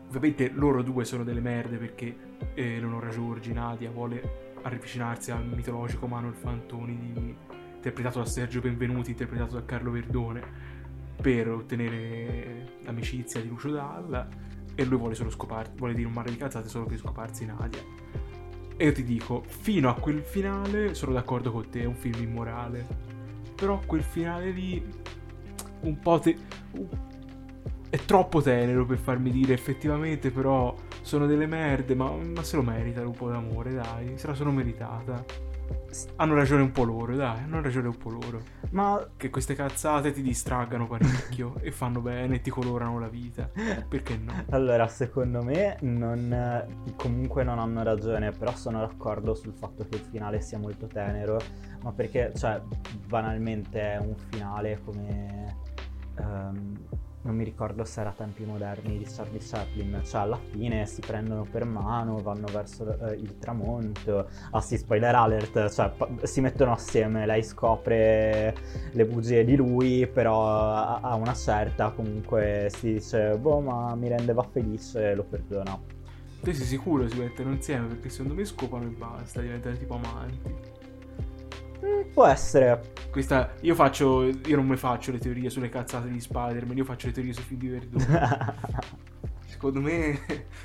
ovviamente 0.09 0.50
loro 0.50 0.83
due 0.83 1.04
sono 1.04 1.25
delle 1.25 1.40
merde 1.40 1.76
perché 1.76 2.16
eh, 2.54 2.76
Eleonora 2.76 3.09
Giorgi, 3.09 3.52
Nadia, 3.52 3.90
vuole 3.90 4.52
avvicinarsi 4.62 5.31
al 5.31 5.47
mitologico 5.47 6.07
Manuel 6.07 6.35
Fantoni 6.35 6.97
di- 6.97 7.37
interpretato 7.75 8.19
da 8.19 8.25
Sergio 8.25 8.61
Benvenuti, 8.61 9.11
interpretato 9.11 9.54
da 9.57 9.64
Carlo 9.64 9.90
Verdone, 9.90 10.43
per 11.21 11.49
ottenere 11.49 12.78
l'amicizia 12.83 13.40
di 13.40 13.49
Lucio 13.49 13.71
Dalla 13.71 14.26
e 14.75 14.85
lui 14.85 14.99
vuole 14.99 15.14
solo 15.14 15.31
scoparsi, 15.31 15.73
vuole 15.76 15.95
dire 15.95 16.07
un 16.07 16.14
mare 16.14 16.31
di 16.31 16.37
cazzate 16.37 16.69
solo 16.69 16.87
per 16.87 16.99
scoparsi 16.99 17.45
Nadia. 17.45 18.04
E 18.76 18.85
io 18.87 18.93
ti 18.93 19.04
dico, 19.04 19.45
fino 19.47 19.88
a 19.88 19.95
quel 19.95 20.23
finale 20.23 20.95
sono 20.95 21.12
d'accordo 21.12 21.52
con 21.52 21.69
te, 21.71 21.83
è 21.83 21.85
un 21.85 21.95
film 21.95 22.23
immorale. 22.23 22.87
Però 23.54 23.81
quel 23.87 24.02
finale 24.02 24.50
lì 24.50 24.85
un 25.83 25.99
po' 26.00 26.19
te... 26.19 26.37
è 27.88 27.99
troppo 28.04 28.43
tenero 28.43 28.85
per 28.85 28.99
farmi 28.99 29.31
dire 29.31 29.54
effettivamente, 29.54 30.31
però 30.31 30.75
sono 31.02 31.26
delle 31.26 31.47
merde, 31.47 31.95
ma, 31.95 32.11
ma 32.11 32.43
se 32.43 32.57
lo 32.57 32.62
meritano 32.62 33.09
un 33.09 33.14
po' 33.14 33.28
d'amore, 33.28 33.75
dai, 33.75 34.19
se 34.19 34.26
la 34.26 34.35
sono 34.35 34.50
meritata. 34.50 35.25
Hanno 36.16 36.35
ragione 36.35 36.62
un 36.62 36.73
po' 36.73 36.83
loro, 36.83 37.14
dai, 37.14 37.38
hanno 37.38 37.62
ragione 37.62 37.87
un 37.87 37.97
po' 37.97 38.11
loro. 38.11 38.42
ma 38.71 39.06
Che 39.16 39.30
queste 39.30 39.54
cazzate 39.54 40.12
ti 40.12 40.23
distraggano 40.23 40.88
parecchio 40.88 41.54
e 41.61 41.71
fanno 41.71 42.00
bene 42.00 42.37
e 42.37 42.40
ti 42.40 42.50
colorano 42.50 42.99
la 42.99 43.09
vita. 43.09 43.49
Perché 43.88 44.16
no? 44.16 44.33
Allora, 44.50 44.88
secondo 44.88 45.42
me 45.42 45.76
non, 45.83 46.92
comunque 46.97 47.44
non 47.44 47.61
hanno 47.61 47.83
ragione, 47.85 48.33
però 48.33 48.54
sono 48.56 48.80
d'accordo 48.80 49.35
sul 49.35 49.52
fatto 49.52 49.87
che 49.88 49.97
il 49.97 50.04
finale 50.11 50.40
sia 50.40 50.59
molto 50.59 50.87
tenero, 50.87 51.38
ma 51.83 51.92
perché, 51.92 52.33
cioè, 52.35 52.61
banalmente 53.06 53.80
è 53.80 53.99
un 53.99 54.16
finale 54.16 54.80
come... 54.85 55.56
ehm, 56.18 56.78
non 57.25 57.35
mi 57.35 57.45
ricordo 57.45 57.85
se 57.85 58.00
era 58.00 58.12
tempi 58.12 58.45
moderni 58.45 58.99
di 58.99 59.04
Charlie 59.04 59.40
Chaplin, 59.40 60.02
cioè 60.04 60.23
alla 60.23 60.38
fine 60.50 60.87
si 60.87 61.00
prendono 61.00 61.47
per 61.50 61.64
mano, 61.64 62.19
vanno 62.19 62.47
verso 62.52 62.99
eh, 63.07 63.14
il 63.14 63.38
tramonto, 63.38 64.28
ah 64.50 64.61
sì, 64.61 64.76
spoiler 64.76 65.14
alert, 65.14 65.71
cioè 65.71 65.90
pa- 65.90 66.09
si 66.23 66.40
mettono 66.40 66.73
assieme, 66.73 67.25
lei 67.26 67.43
scopre 67.43 68.54
le 68.93 69.07
bugie 69.07 69.45
di 69.45 69.57
lui, 69.57 70.07
però 70.07 70.49
a, 70.49 71.00
a 71.00 71.14
una 71.14 71.35
certa 71.35 71.90
comunque 71.90 72.69
si 72.76 72.95
dice, 72.95 73.37
boh 73.38 73.61
ma 73.61 73.95
mi 73.95 74.09
rendeva 74.09 74.43
felice 74.43 75.11
e 75.11 75.14
lo 75.14 75.25
perdona. 75.25 75.78
Te 76.43 76.52
sei 76.52 76.66
sicuro 76.66 77.09
si 77.09 77.19
mettono 77.19 77.52
insieme 77.52 77.87
perché 77.87 78.11
secondo 78.11 78.35
me 78.35 78.45
scopano 78.45 78.85
e 78.85 78.88
basta, 78.88 79.40
diventano 79.40 79.76
tipo 79.78 79.95
amanti. 79.95 80.74
Mm, 81.85 82.12
può 82.12 82.26
essere. 82.26 82.93
Questa, 83.11 83.53
io 83.61 83.75
faccio, 83.75 84.25
io 84.25 84.57
non 84.57 84.67
mi 84.67 84.76
faccio 84.76 85.12
le 85.12 85.19
teorie 85.19 85.50
sulle 85.50 85.69
cazzate 85.69 86.09
di 86.09 86.19
Spider-Man, 86.19 86.76
io 86.79 86.85
faccio 86.85 87.09
le 87.09 87.12
teorie 87.12 87.33
sui 87.33 87.45
film 87.45 87.61
di 87.61 87.69
Verdone. 87.69 88.55
secondo 89.45 89.81
me, 89.81 90.19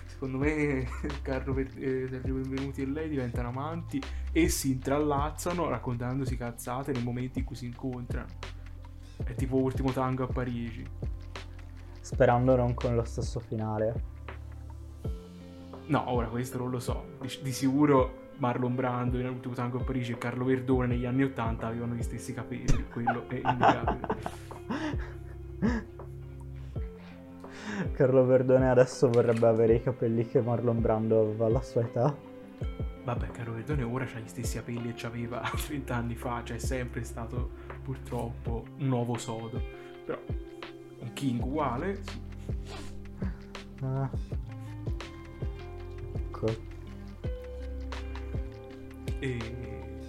secondo 0.06 0.38
me 0.38 0.88
Carlo 1.22 1.54
per, 1.54 1.68
eh, 1.78 2.08
Sergio 2.10 2.34
Benvenuti 2.34 2.82
e 2.82 2.86
lei 2.86 3.10
diventano 3.10 3.50
amanti 3.50 4.02
e 4.32 4.50
si 4.50 4.72
intrallazzano 4.72 5.70
raccontandosi 5.70 6.36
cazzate 6.38 6.92
nei 6.92 7.04
momenti 7.04 7.40
in 7.40 7.46
cui 7.46 7.56
si 7.56 7.66
incontrano. 7.66 8.28
È 9.24 9.34
tipo 9.36 9.58
ultimo 9.58 9.92
tango 9.92 10.24
a 10.24 10.28
Parigi. 10.28 10.86
Sperando 12.00 12.56
non 12.56 12.74
con 12.74 12.96
lo 12.96 13.04
stesso 13.04 13.40
finale. 13.40 14.18
No, 15.88 16.12
ora 16.12 16.28
questo 16.28 16.58
non 16.58 16.70
lo 16.70 16.80
so. 16.80 17.18
Di, 17.20 17.40
di 17.42 17.52
sicuro 17.52 18.29
Marlon 18.40 18.74
Brando 18.74 19.20
in 19.20 19.28
Ultimo 19.28 19.54
Tango 19.54 19.80
a 19.80 19.84
Parigi 19.84 20.14
e 20.14 20.18
Carlo 20.18 20.46
Verdone 20.46 20.88
negli 20.88 21.06
anni 21.06 21.24
Ottanta 21.24 21.68
avevano 21.68 21.94
gli 21.94 22.02
stessi 22.02 22.34
capelli, 22.34 22.86
quello 22.92 23.28
è 23.30 23.36
innegabile. 23.36 24.08
Carlo 27.94 28.26
Verdone 28.26 28.70
adesso 28.70 29.10
vorrebbe 29.10 29.46
avere 29.46 29.76
i 29.76 29.84
capelli 29.84 30.26
che 30.28 30.42
Marlon 30.42 30.82
Brando 30.82 31.22
aveva 31.22 31.46
alla 31.46 31.62
sua 31.62 31.82
età. 31.82 32.16
Vabbè, 33.04 33.32
Carlo 33.32 33.54
Verdone 33.54 33.84
ora 33.84 34.06
ha 34.06 34.20
gli 34.20 34.28
stessi 34.28 34.56
capelli 34.58 34.94
che 34.94 35.06
aveva 35.06 35.42
30 35.42 35.96
anni 35.96 36.16
fa, 36.16 36.42
cioè 36.44 36.58
è 36.58 36.60
sempre 36.60 37.04
stato 37.04 37.52
purtroppo 37.84 38.66
un 38.78 38.88
nuovo 38.88 39.18
sodo. 39.18 39.62
Però 40.06 40.20
un 41.00 41.14
King 41.14 41.44
uguale. 41.44 42.02
Ah. 43.82 44.10
Ecco. 46.14 46.69
E 49.20 49.38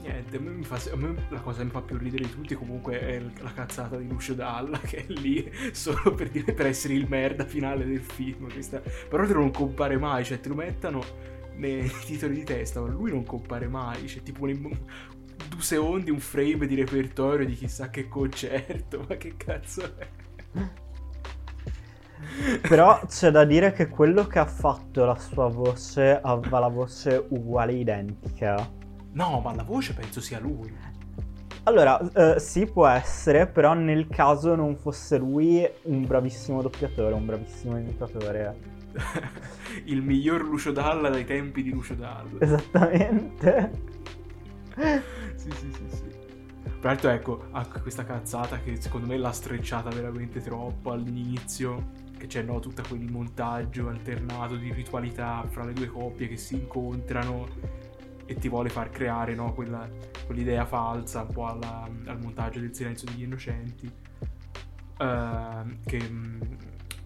niente, 0.03 0.37
a 0.37 0.65
fa, 0.65 0.93
a 0.93 0.97
me 0.97 1.15
la 1.29 1.41
cosa 1.41 1.59
che 1.59 1.65
mi 1.65 1.71
fa 1.71 1.83
più 1.83 1.99
ridere 1.99 2.25
di 2.25 2.31
tutti 2.31 2.55
comunque 2.55 3.01
è 3.01 3.23
la 3.41 3.53
cazzata 3.53 3.97
di 3.97 4.09
Lucio 4.09 4.35
Dalla 4.35 4.79
che 4.85 5.07
è 5.07 5.13
lì 5.13 5.51
solo 5.73 6.15
per, 6.15 6.31
dire, 6.31 6.53
per 6.53 6.67
essere 6.67 6.95
il 6.95 7.07
merda 7.09 7.45
finale 7.45 7.85
del 7.85 8.01
film. 8.01 8.51
Questa... 8.51 8.81
Però 8.81 9.27
te 9.27 9.33
non 9.33 9.51
compare 9.51 9.99
mai, 9.99 10.25
cioè 10.25 10.41
te 10.41 10.49
lo 10.49 10.55
mettano 10.55 11.03
nei 11.57 11.91
titoli 12.05 12.37
di 12.37 12.45
testa, 12.45 12.81
ma 12.81 12.89
lui 12.89 13.11
non 13.11 13.25
compare 13.25 13.69
mai, 13.69 14.05
c'è 14.05 14.23
tipo 14.23 14.45
un, 14.45 14.79
due 15.49 15.61
secondi, 15.61 16.11
un 16.11 16.21
frame 16.21 16.67
di 16.67 16.75
repertorio 16.75 17.47
di 17.47 17.55
chissà 17.55 17.91
che 17.91 18.09
concerto, 18.09 19.05
ma 19.09 19.17
che 19.17 19.35
cazzo 19.37 19.83
è? 19.99 20.09
Però 22.61 23.01
c'è 23.07 23.31
da 23.31 23.45
dire 23.45 23.73
che 23.73 23.89
quello 23.89 24.27
che 24.27 24.39
ha 24.39 24.47
fatto 24.47 25.05
la 25.05 25.17
sua 25.17 25.49
voce 25.49 26.21
aveva 26.21 26.59
la 26.59 26.69
voce 26.69 27.27
uguale 27.29 27.73
identica. 27.73 28.79
No, 29.13 29.41
ma 29.41 29.55
la 29.55 29.63
voce 29.63 29.95
penso 29.95 30.21
sia 30.21 30.39
lui. 30.39 30.73
Allora, 31.65 32.01
eh, 32.13 32.41
sì, 32.41 32.67
può 32.67 32.87
essere, 32.87 33.47
però 33.47 33.75
nel 33.75 34.09
caso 34.09 34.55
non 34.55 34.77
fosse 34.77 35.19
lui 35.19 35.69
un 35.83 36.07
bravissimo 36.07 36.63
doppiatore, 36.63 37.15
un 37.15 37.27
bravissimo 37.27 37.77
imitatore. 37.77 38.79
Il 39.85 40.03
miglior 40.03 40.43
Lucio 40.43 40.73
Dalla 40.73 41.11
dai 41.11 41.25
tempi 41.25 41.63
di 41.63 41.71
Lucio 41.71 41.95
Dalla. 41.95 42.39
Esattamente. 42.39 43.71
sì, 45.37 45.51
sì, 45.51 45.73
sì, 45.73 45.85
sì. 45.89 46.09
Tra 46.81 46.91
l'altro, 46.91 47.11
ecco, 47.11 47.45
ha 47.51 47.67
questa 47.67 48.05
cazzata 48.05 48.59
che 48.59 48.81
secondo 48.81 49.07
me 49.07 49.19
l'ha 49.19 49.33
strecciata 49.33 49.91
veramente 49.91 50.41
troppo 50.41 50.93
all'inizio. 50.93 51.99
Che 52.17 52.27
c'è 52.27 52.43
no, 52.43 52.59
tutto 52.59 52.83
quel 52.89 53.11
montaggio 53.11 53.89
alternato 53.89 54.57
di 54.57 54.73
ritualità 54.73 55.45
fra 55.49 55.65
le 55.65 55.73
due 55.73 55.87
coppie 55.87 56.29
che 56.29 56.37
si 56.37 56.55
incontrano 56.55 57.47
e 58.31 58.37
ti 58.37 58.49
vuole 58.49 58.69
far 58.69 58.91
creare 58.91 59.35
no, 59.35 59.53
quella, 59.53 59.89
quell'idea 60.25 60.65
falsa 60.65 61.23
un 61.23 61.33
po' 61.33 61.47
alla, 61.47 61.91
al 62.07 62.21
montaggio 62.21 62.61
del 62.61 62.73
silenzio 62.73 63.09
degli 63.11 63.25
innocenti 63.25 63.93
uh, 64.99 65.79
che 65.85 66.01
mm, 66.01 66.41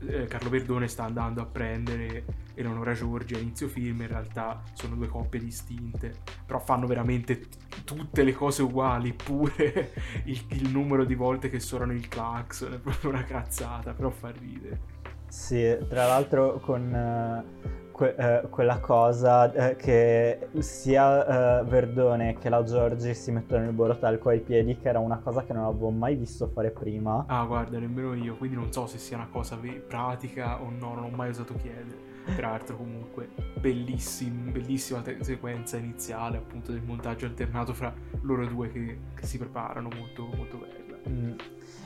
eh, 0.07 0.27
Carlo 0.27 0.51
Verdone 0.51 0.87
sta 0.87 1.05
andando 1.05 1.41
a 1.41 1.47
prendere 1.47 2.27
Eleonora 2.53 2.93
Giorgi 2.93 3.35
a 3.37 3.39
inizio 3.39 3.69
film 3.69 4.03
in 4.03 4.09
realtà 4.09 4.63
sono 4.75 4.97
due 4.97 5.09
coppie 5.09 5.41
distinte 5.41 6.15
però 6.45 6.59
fanno 6.59 6.87
veramente 6.87 7.41
t- 7.41 7.85
tutte 7.85 8.23
le 8.23 8.35
cose 8.35 8.61
uguali 8.61 9.15
pure 9.15 9.95
il, 10.25 10.45
il, 10.49 10.69
numero 10.69 11.07
di 11.07 11.15
volte 11.15 11.49
che 11.49 11.59
suonano 11.59 11.95
il 11.95 12.07
clacson 12.07 12.75
è 12.75 12.79
proprio 12.79 13.09
una 13.09 13.25
cazzata 13.25 13.95
però 13.95 14.11
fa 14.11 14.31
ridere. 14.31 14.93
Sì, 15.27 15.75
tra 15.89 16.07
l'altro 16.07 16.61
con 16.61 16.93
uh, 16.93 17.84
que- 17.95 18.17
eh, 18.17 18.49
quella 18.49 18.81
cosa 18.81 19.53
eh, 19.53 19.77
che 19.77 20.49
sia 20.59 21.61
eh, 21.61 21.65
Verdone 21.65 22.37
che 22.37 22.49
la 22.49 22.65
Giorgi 22.65 23.15
si 23.15 23.31
mettono 23.31 23.65
il 23.65 23.71
borotalco 23.71 24.31
ai 24.31 24.41
piedi, 24.41 24.77
che 24.77 24.89
era 24.89 24.99
una 24.99 25.19
cosa 25.19 25.45
che 25.45 25.53
non 25.53 25.65
avevo 25.65 25.91
mai 25.91 26.17
visto 26.17 26.49
fare 26.49 26.73
prima. 26.73 27.25
Ah, 27.29 27.45
guarda, 27.45 27.79
nemmeno 27.79 28.15
io, 28.15 28.37
quindi 28.37 28.57
non 28.57 28.73
so 28.73 28.87
se 28.87 28.99
sia 28.99 29.17
una 29.17 29.29
cosa 29.31 29.57
pratica 29.87 30.61
o 30.61 30.71
no, 30.71 30.95
non 30.95 31.05
ho 31.05 31.09
mai 31.11 31.31
osato 31.31 31.55
chiedere. 31.55 32.13
Peraltro, 32.25 32.77
comunque, 32.77 33.29
bellissim- 33.61 34.51
bellissima 34.51 35.01
te- 35.01 35.23
sequenza 35.23 35.77
iniziale, 35.77 36.39
appunto, 36.39 36.73
del 36.73 36.83
montaggio 36.83 37.27
alternato 37.27 37.75
fra 37.75 37.95
loro 38.23 38.45
due 38.47 38.73
che, 38.73 38.99
che 39.15 39.27
si 39.27 39.39
preparano, 39.39 39.89
molto, 39.97 40.29
molto 40.35 40.57
bella. 40.57 40.99
Mm. 41.09 41.33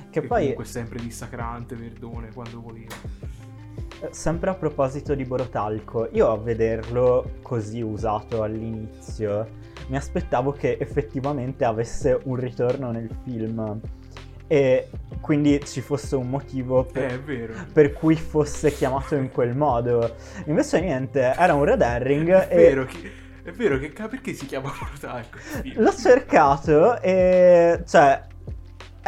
Che, 0.08 0.20
che 0.20 0.26
poi... 0.26 0.40
comunque 0.40 0.64
è 0.64 0.66
sempre 0.66 1.00
dissacrante 1.00 1.74
Verdone 1.74 2.32
quando 2.32 2.62
voleva. 2.62 2.94
Sempre 4.10 4.50
a 4.50 4.54
proposito 4.54 5.14
di 5.14 5.24
Borotalco, 5.24 6.08
io 6.12 6.30
a 6.30 6.38
vederlo 6.38 7.38
così 7.42 7.80
usato 7.80 8.42
all'inizio 8.42 9.66
mi 9.88 9.96
aspettavo 9.96 10.52
che 10.52 10.76
effettivamente 10.78 11.64
avesse 11.64 12.18
un 12.24 12.36
ritorno 12.36 12.90
nel 12.90 13.08
film 13.24 13.80
e 14.46 14.88
quindi 15.20 15.60
ci 15.64 15.80
fosse 15.80 16.16
un 16.16 16.28
motivo 16.28 16.84
per, 16.84 17.22
eh, 17.26 17.66
per 17.72 17.92
cui 17.92 18.16
fosse 18.16 18.72
chiamato 18.72 19.14
in 19.14 19.30
quel 19.30 19.54
modo. 19.54 20.14
Invece 20.46 20.80
niente, 20.80 21.34
era 21.36 21.54
un 21.54 21.64
red 21.64 21.82
herring. 21.82 22.30
È 22.30 22.56
vero, 22.56 22.84
che, 22.86 23.12
è 23.42 23.50
vero 23.50 23.78
che 23.78 23.90
perché 23.90 24.32
si 24.32 24.46
chiama 24.46 24.72
Borotalco? 24.78 25.38
L'ho 25.74 25.92
cercato 25.94 27.00
e 27.00 27.82
cioè 27.86 28.22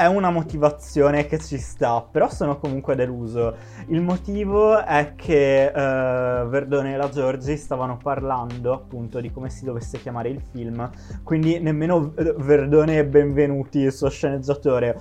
è 0.01 0.07
una 0.07 0.31
motivazione 0.31 1.27
che 1.27 1.39
ci 1.39 1.59
sta, 1.59 2.01
però 2.01 2.31
sono 2.31 2.59
comunque 2.59 2.95
deluso. 2.95 3.55
Il 3.89 4.01
motivo 4.01 4.83
è 4.83 5.13
che 5.15 5.71
uh, 5.71 6.49
Verdone 6.49 6.95
e 6.95 6.97
la 6.97 7.11
Giorgi 7.11 7.59
stavano 7.59 7.99
parlando 8.03 8.73
appunto 8.73 9.21
di 9.21 9.31
come 9.31 9.51
si 9.51 9.67
dovesse 9.67 9.99
chiamare 9.99 10.31
il 10.31 10.41
film, 10.53 10.89
quindi 11.23 11.61
nemmeno 11.61 12.15
Verdone 12.15 12.97
e 12.97 13.05
Benvenuti, 13.05 13.81
il 13.81 13.93
suo 13.93 14.09
sceneggiatore. 14.09 14.99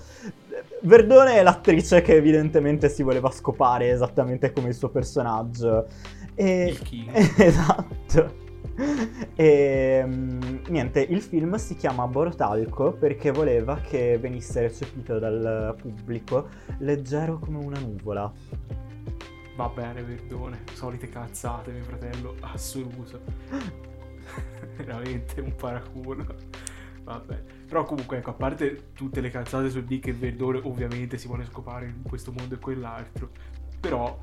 Verdone 0.82 1.36
è 1.36 1.44
l'attrice 1.44 2.02
che 2.02 2.16
evidentemente 2.16 2.90
si 2.90 3.02
voleva 3.02 3.32
scopare 3.32 3.92
esattamente 3.92 4.52
come 4.52 4.68
il 4.68 4.76
suo 4.76 4.90
personaggio. 4.90 5.88
E... 6.36 6.76
esatto 7.38 8.48
e 9.36 10.04
mm, 10.06 10.40
niente, 10.68 11.02
il 11.02 11.22
film 11.22 11.56
si 11.56 11.76
chiama 11.76 12.08
Borotalco 12.08 12.94
perché 12.94 13.32
voleva 13.32 13.80
che 13.80 14.18
venisse 14.18 14.62
recepito 14.62 15.20
dal 15.20 15.76
pubblico 15.80 16.50
leggero 16.80 17.40
come 17.40 17.58
una 17.58 17.80
nuvola. 17.80 18.32
Va 19.56 19.68
bene, 19.68 20.04
Verdone, 20.04 20.64
solite 20.74 21.10
cazzate, 21.10 21.72
mio 21.72 21.84
fratello, 21.84 22.36
assoluto. 22.40 23.20
Veramente 24.78 25.42
un 25.42 25.54
paraculo. 25.56 26.26
Vabbè. 27.04 27.44
Però 27.68 27.84
comunque, 27.84 28.18
ecco, 28.18 28.30
a 28.30 28.34
parte 28.34 28.94
tutte 28.94 29.20
le 29.20 29.30
cazzate 29.30 29.70
su 29.70 29.84
Dick 29.84 30.08
e 30.08 30.14
Verdone, 30.14 30.62
ovviamente 30.64 31.18
si 31.18 31.28
vuole 31.28 31.46
scopare 31.46 31.88
in 31.88 32.04
questo 32.04 32.32
mondo 32.32 32.56
e 32.56 32.60
quell'altro. 32.60 33.32
Però, 33.82 34.22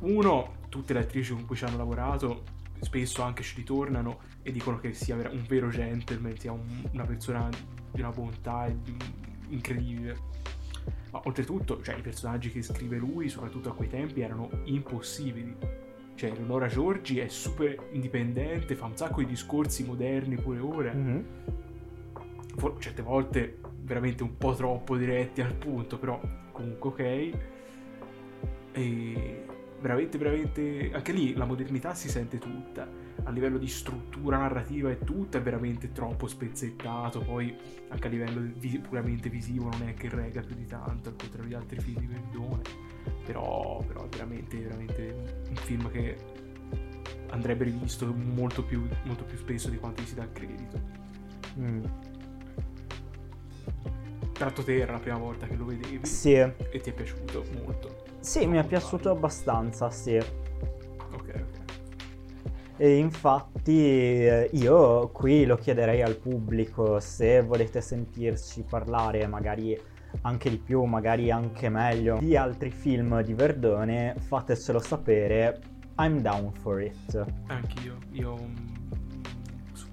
uno, 0.00 0.54
tutte 0.68 0.94
le 0.94 1.00
attrici 1.00 1.32
con 1.32 1.46
cui 1.46 1.54
ci 1.54 1.64
hanno 1.64 1.76
lavorato 1.76 2.58
spesso 2.80 3.22
anche 3.22 3.42
ci 3.42 3.56
ritornano 3.56 4.20
e 4.42 4.52
dicono 4.52 4.78
che 4.78 4.92
sia 4.92 5.14
un 5.14 5.44
vero 5.46 5.68
gentleman, 5.68 6.36
sia 6.38 6.52
un, 6.52 6.88
una 6.92 7.04
persona 7.04 7.48
di 7.92 8.00
una 8.00 8.10
bontà 8.10 8.72
incredibile. 9.48 10.28
Ma 11.10 11.20
oltretutto, 11.24 11.82
cioè, 11.82 11.96
i 11.96 12.00
personaggi 12.00 12.50
che 12.50 12.62
scrive 12.62 12.96
lui, 12.96 13.28
soprattutto 13.28 13.70
a 13.70 13.74
quei 13.74 13.88
tempi, 13.88 14.20
erano 14.20 14.48
impossibili. 14.64 15.56
Cioè, 16.14 16.32
Leonora 16.32 16.68
Giorgi 16.68 17.18
è 17.18 17.28
super 17.28 17.88
indipendente, 17.92 18.74
fa 18.76 18.86
un 18.86 18.96
sacco 18.96 19.20
di 19.20 19.26
discorsi 19.26 19.84
moderni 19.84 20.36
pure 20.36 20.58
ora. 20.58 20.92
Mm-hmm. 20.92 21.24
Certe 22.78 23.02
volte 23.02 23.58
veramente 23.82 24.22
un 24.22 24.36
po' 24.36 24.54
troppo 24.54 24.96
diretti 24.96 25.40
al 25.40 25.54
punto, 25.54 25.98
però 25.98 26.20
comunque 26.52 26.90
ok. 26.90 27.38
E 28.72 29.44
veramente, 29.80 30.18
veramente, 30.18 30.90
anche 30.92 31.12
lì 31.12 31.34
la 31.34 31.44
modernità 31.44 31.94
si 31.94 32.08
sente 32.08 32.38
tutta, 32.38 32.88
a 33.24 33.30
livello 33.30 33.58
di 33.58 33.68
struttura 33.68 34.38
narrativa 34.38 34.90
e 34.90 34.98
tutto 34.98 35.36
è 35.36 35.42
veramente 35.42 35.92
troppo 35.92 36.26
spezzettato, 36.26 37.20
poi 37.20 37.54
anche 37.88 38.06
a 38.06 38.10
livello 38.10 38.40
vis- 38.56 38.78
puramente 38.78 39.28
visivo 39.28 39.68
non 39.70 39.88
è 39.88 39.94
che 39.94 40.08
rega 40.08 40.42
più 40.42 40.54
di 40.54 40.66
tanto, 40.66 41.08
al 41.08 41.16
contrario 41.16 41.48
di 41.48 41.54
altri 41.54 41.80
film 41.80 42.00
di 42.00 42.06
Verdone, 42.06 42.62
però, 43.24 43.82
però 43.86 44.04
è 44.04 44.08
veramente, 44.08 44.58
veramente 44.58 45.44
un 45.48 45.56
film 45.56 45.90
che 45.90 46.16
andrebbe 47.30 47.64
rivisto 47.64 48.12
molto 48.12 48.62
più, 48.64 48.86
molto 49.04 49.24
più 49.24 49.36
spesso 49.36 49.70
di 49.70 49.78
quanto 49.78 50.02
gli 50.02 50.06
si 50.06 50.14
dà 50.14 50.28
credito. 50.30 50.80
Mm. 51.58 51.84
Tratto 54.40 54.64
te 54.64 54.78
era 54.78 54.92
la 54.92 54.98
prima 54.98 55.18
volta 55.18 55.46
che 55.46 55.54
lo 55.54 55.66
vedevi 55.66 56.00
sì. 56.06 56.32
e 56.32 56.80
ti 56.80 56.88
è 56.88 56.94
piaciuto 56.94 57.44
molto. 57.62 58.04
Sì, 58.20 58.46
mi 58.46 58.56
è 58.56 58.64
piaciuto 58.64 59.10
abbastanza, 59.10 59.90
sì. 59.90 60.16
Ok, 60.16 60.24
ok. 61.12 61.60
E 62.78 62.96
infatti 62.96 63.84
eh, 64.24 64.48
io 64.54 65.08
qui 65.08 65.44
lo 65.44 65.56
chiederei 65.56 66.00
al 66.00 66.16
pubblico 66.16 67.00
se 67.00 67.42
volete 67.42 67.82
sentirci 67.82 68.64
parlare 68.66 69.26
magari 69.26 69.78
anche 70.22 70.48
di 70.48 70.56
più, 70.56 70.84
magari 70.84 71.30
anche 71.30 71.68
meglio 71.68 72.16
di 72.18 72.34
altri 72.34 72.70
film 72.70 73.20
di 73.20 73.34
Verdone, 73.34 74.14
fatecelo 74.18 74.78
sapere. 74.80 75.60
I'm 75.98 76.22
down 76.22 76.50
for 76.54 76.80
it. 76.80 77.26
Anch'io, 77.48 77.98
io 78.12 78.38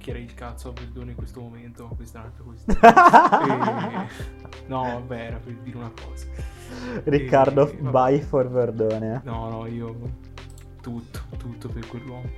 succhierei 0.07 0.23
il 0.23 0.33
cazzo 0.33 0.69
a 0.69 0.71
Verdone 0.71 1.11
in 1.11 1.17
questo 1.17 1.41
momento, 1.41 1.87
questa 1.95 2.19
è 2.19 2.21
un'altra 2.21 2.43
questione. 2.43 4.07
e... 4.07 4.67
No, 4.67 4.83
vabbè, 4.83 5.19
era 5.19 5.37
per 5.37 5.53
dire 5.55 5.77
una 5.77 5.91
cosa. 5.91 6.27
Riccardo, 7.03 7.69
e... 7.69 7.77
vai 7.81 8.21
for 8.21 8.49
Verdone. 8.49 9.21
No, 9.25 9.49
no, 9.49 9.65
io 9.67 9.95
tutto, 10.81 11.19
tutto 11.37 11.67
per 11.67 11.87
quell'uomo. 11.87 12.29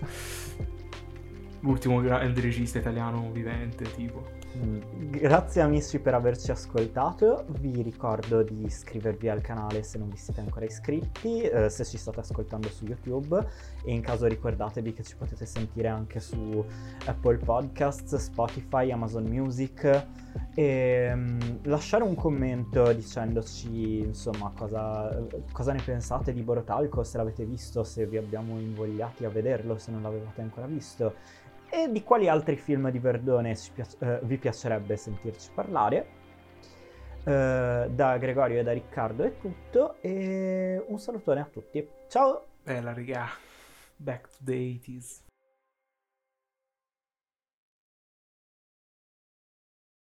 L'ultimo 1.61 2.01
grande 2.01 2.41
regista 2.41 2.79
italiano 2.79 3.29
vivente, 3.31 3.83
tipo. 3.93 4.37
Grazie 4.51 5.61
amici 5.61 5.99
per 5.99 6.15
averci 6.15 6.49
ascoltato, 6.49 7.45
vi 7.59 7.83
ricordo 7.83 8.41
di 8.41 8.65
iscrivervi 8.65 9.29
al 9.29 9.41
canale 9.41 9.83
se 9.83 9.99
non 9.99 10.09
vi 10.09 10.17
siete 10.17 10.39
ancora 10.39 10.65
iscritti, 10.65 11.41
eh, 11.41 11.69
se 11.69 11.85
ci 11.85 11.99
state 11.99 12.21
ascoltando 12.21 12.67
su 12.67 12.85
YouTube. 12.85 13.45
E 13.83 13.93
in 13.93 14.01
caso 14.01 14.25
ricordatevi 14.25 14.93
che 14.93 15.03
ci 15.03 15.15
potete 15.15 15.45
sentire 15.45 15.87
anche 15.87 16.19
su 16.19 16.65
Apple 17.05 17.37
Podcasts, 17.37 18.15
Spotify, 18.15 18.91
Amazon 18.91 19.25
Music. 19.25 20.07
E 20.55 21.11
um, 21.13 21.59
lasciare 21.63 22.03
un 22.03 22.15
commento 22.15 22.91
dicendoci 22.91 23.99
insomma 23.99 24.51
cosa, 24.55 25.27
cosa 25.51 25.73
ne 25.73 25.81
pensate 25.83 26.33
di 26.33 26.41
Borotalco, 26.41 27.03
se 27.03 27.17
l'avete 27.17 27.45
visto, 27.45 27.83
se 27.83 28.07
vi 28.07 28.17
abbiamo 28.17 28.59
invogliati 28.59 29.25
a 29.25 29.29
vederlo, 29.29 29.77
se 29.77 29.91
non 29.91 30.01
l'avevate 30.01 30.41
ancora 30.41 30.65
visto 30.65 31.47
e 31.69 31.91
di 31.91 32.03
quali 32.03 32.27
altri 32.27 32.55
film 32.55 32.89
di 32.89 32.99
Verdone 32.99 33.55
piace, 33.73 33.97
eh, 33.99 34.19
vi 34.23 34.37
piacerebbe 34.37 34.97
sentirci 34.97 35.49
parlare. 35.53 36.17
Eh, 37.23 37.89
da 37.91 38.17
Gregorio 38.17 38.59
e 38.59 38.63
da 38.63 38.71
Riccardo 38.71 39.23
è 39.23 39.37
tutto 39.37 39.95
e 40.01 40.83
un 40.87 40.99
salutone 40.99 41.41
a 41.41 41.45
tutti. 41.45 41.87
Ciao! 42.07 42.45
Bella 42.63 42.93
regà, 42.93 43.27
back 43.95 44.29
to 44.29 44.37
the 44.43 44.53
80s. 44.53 45.28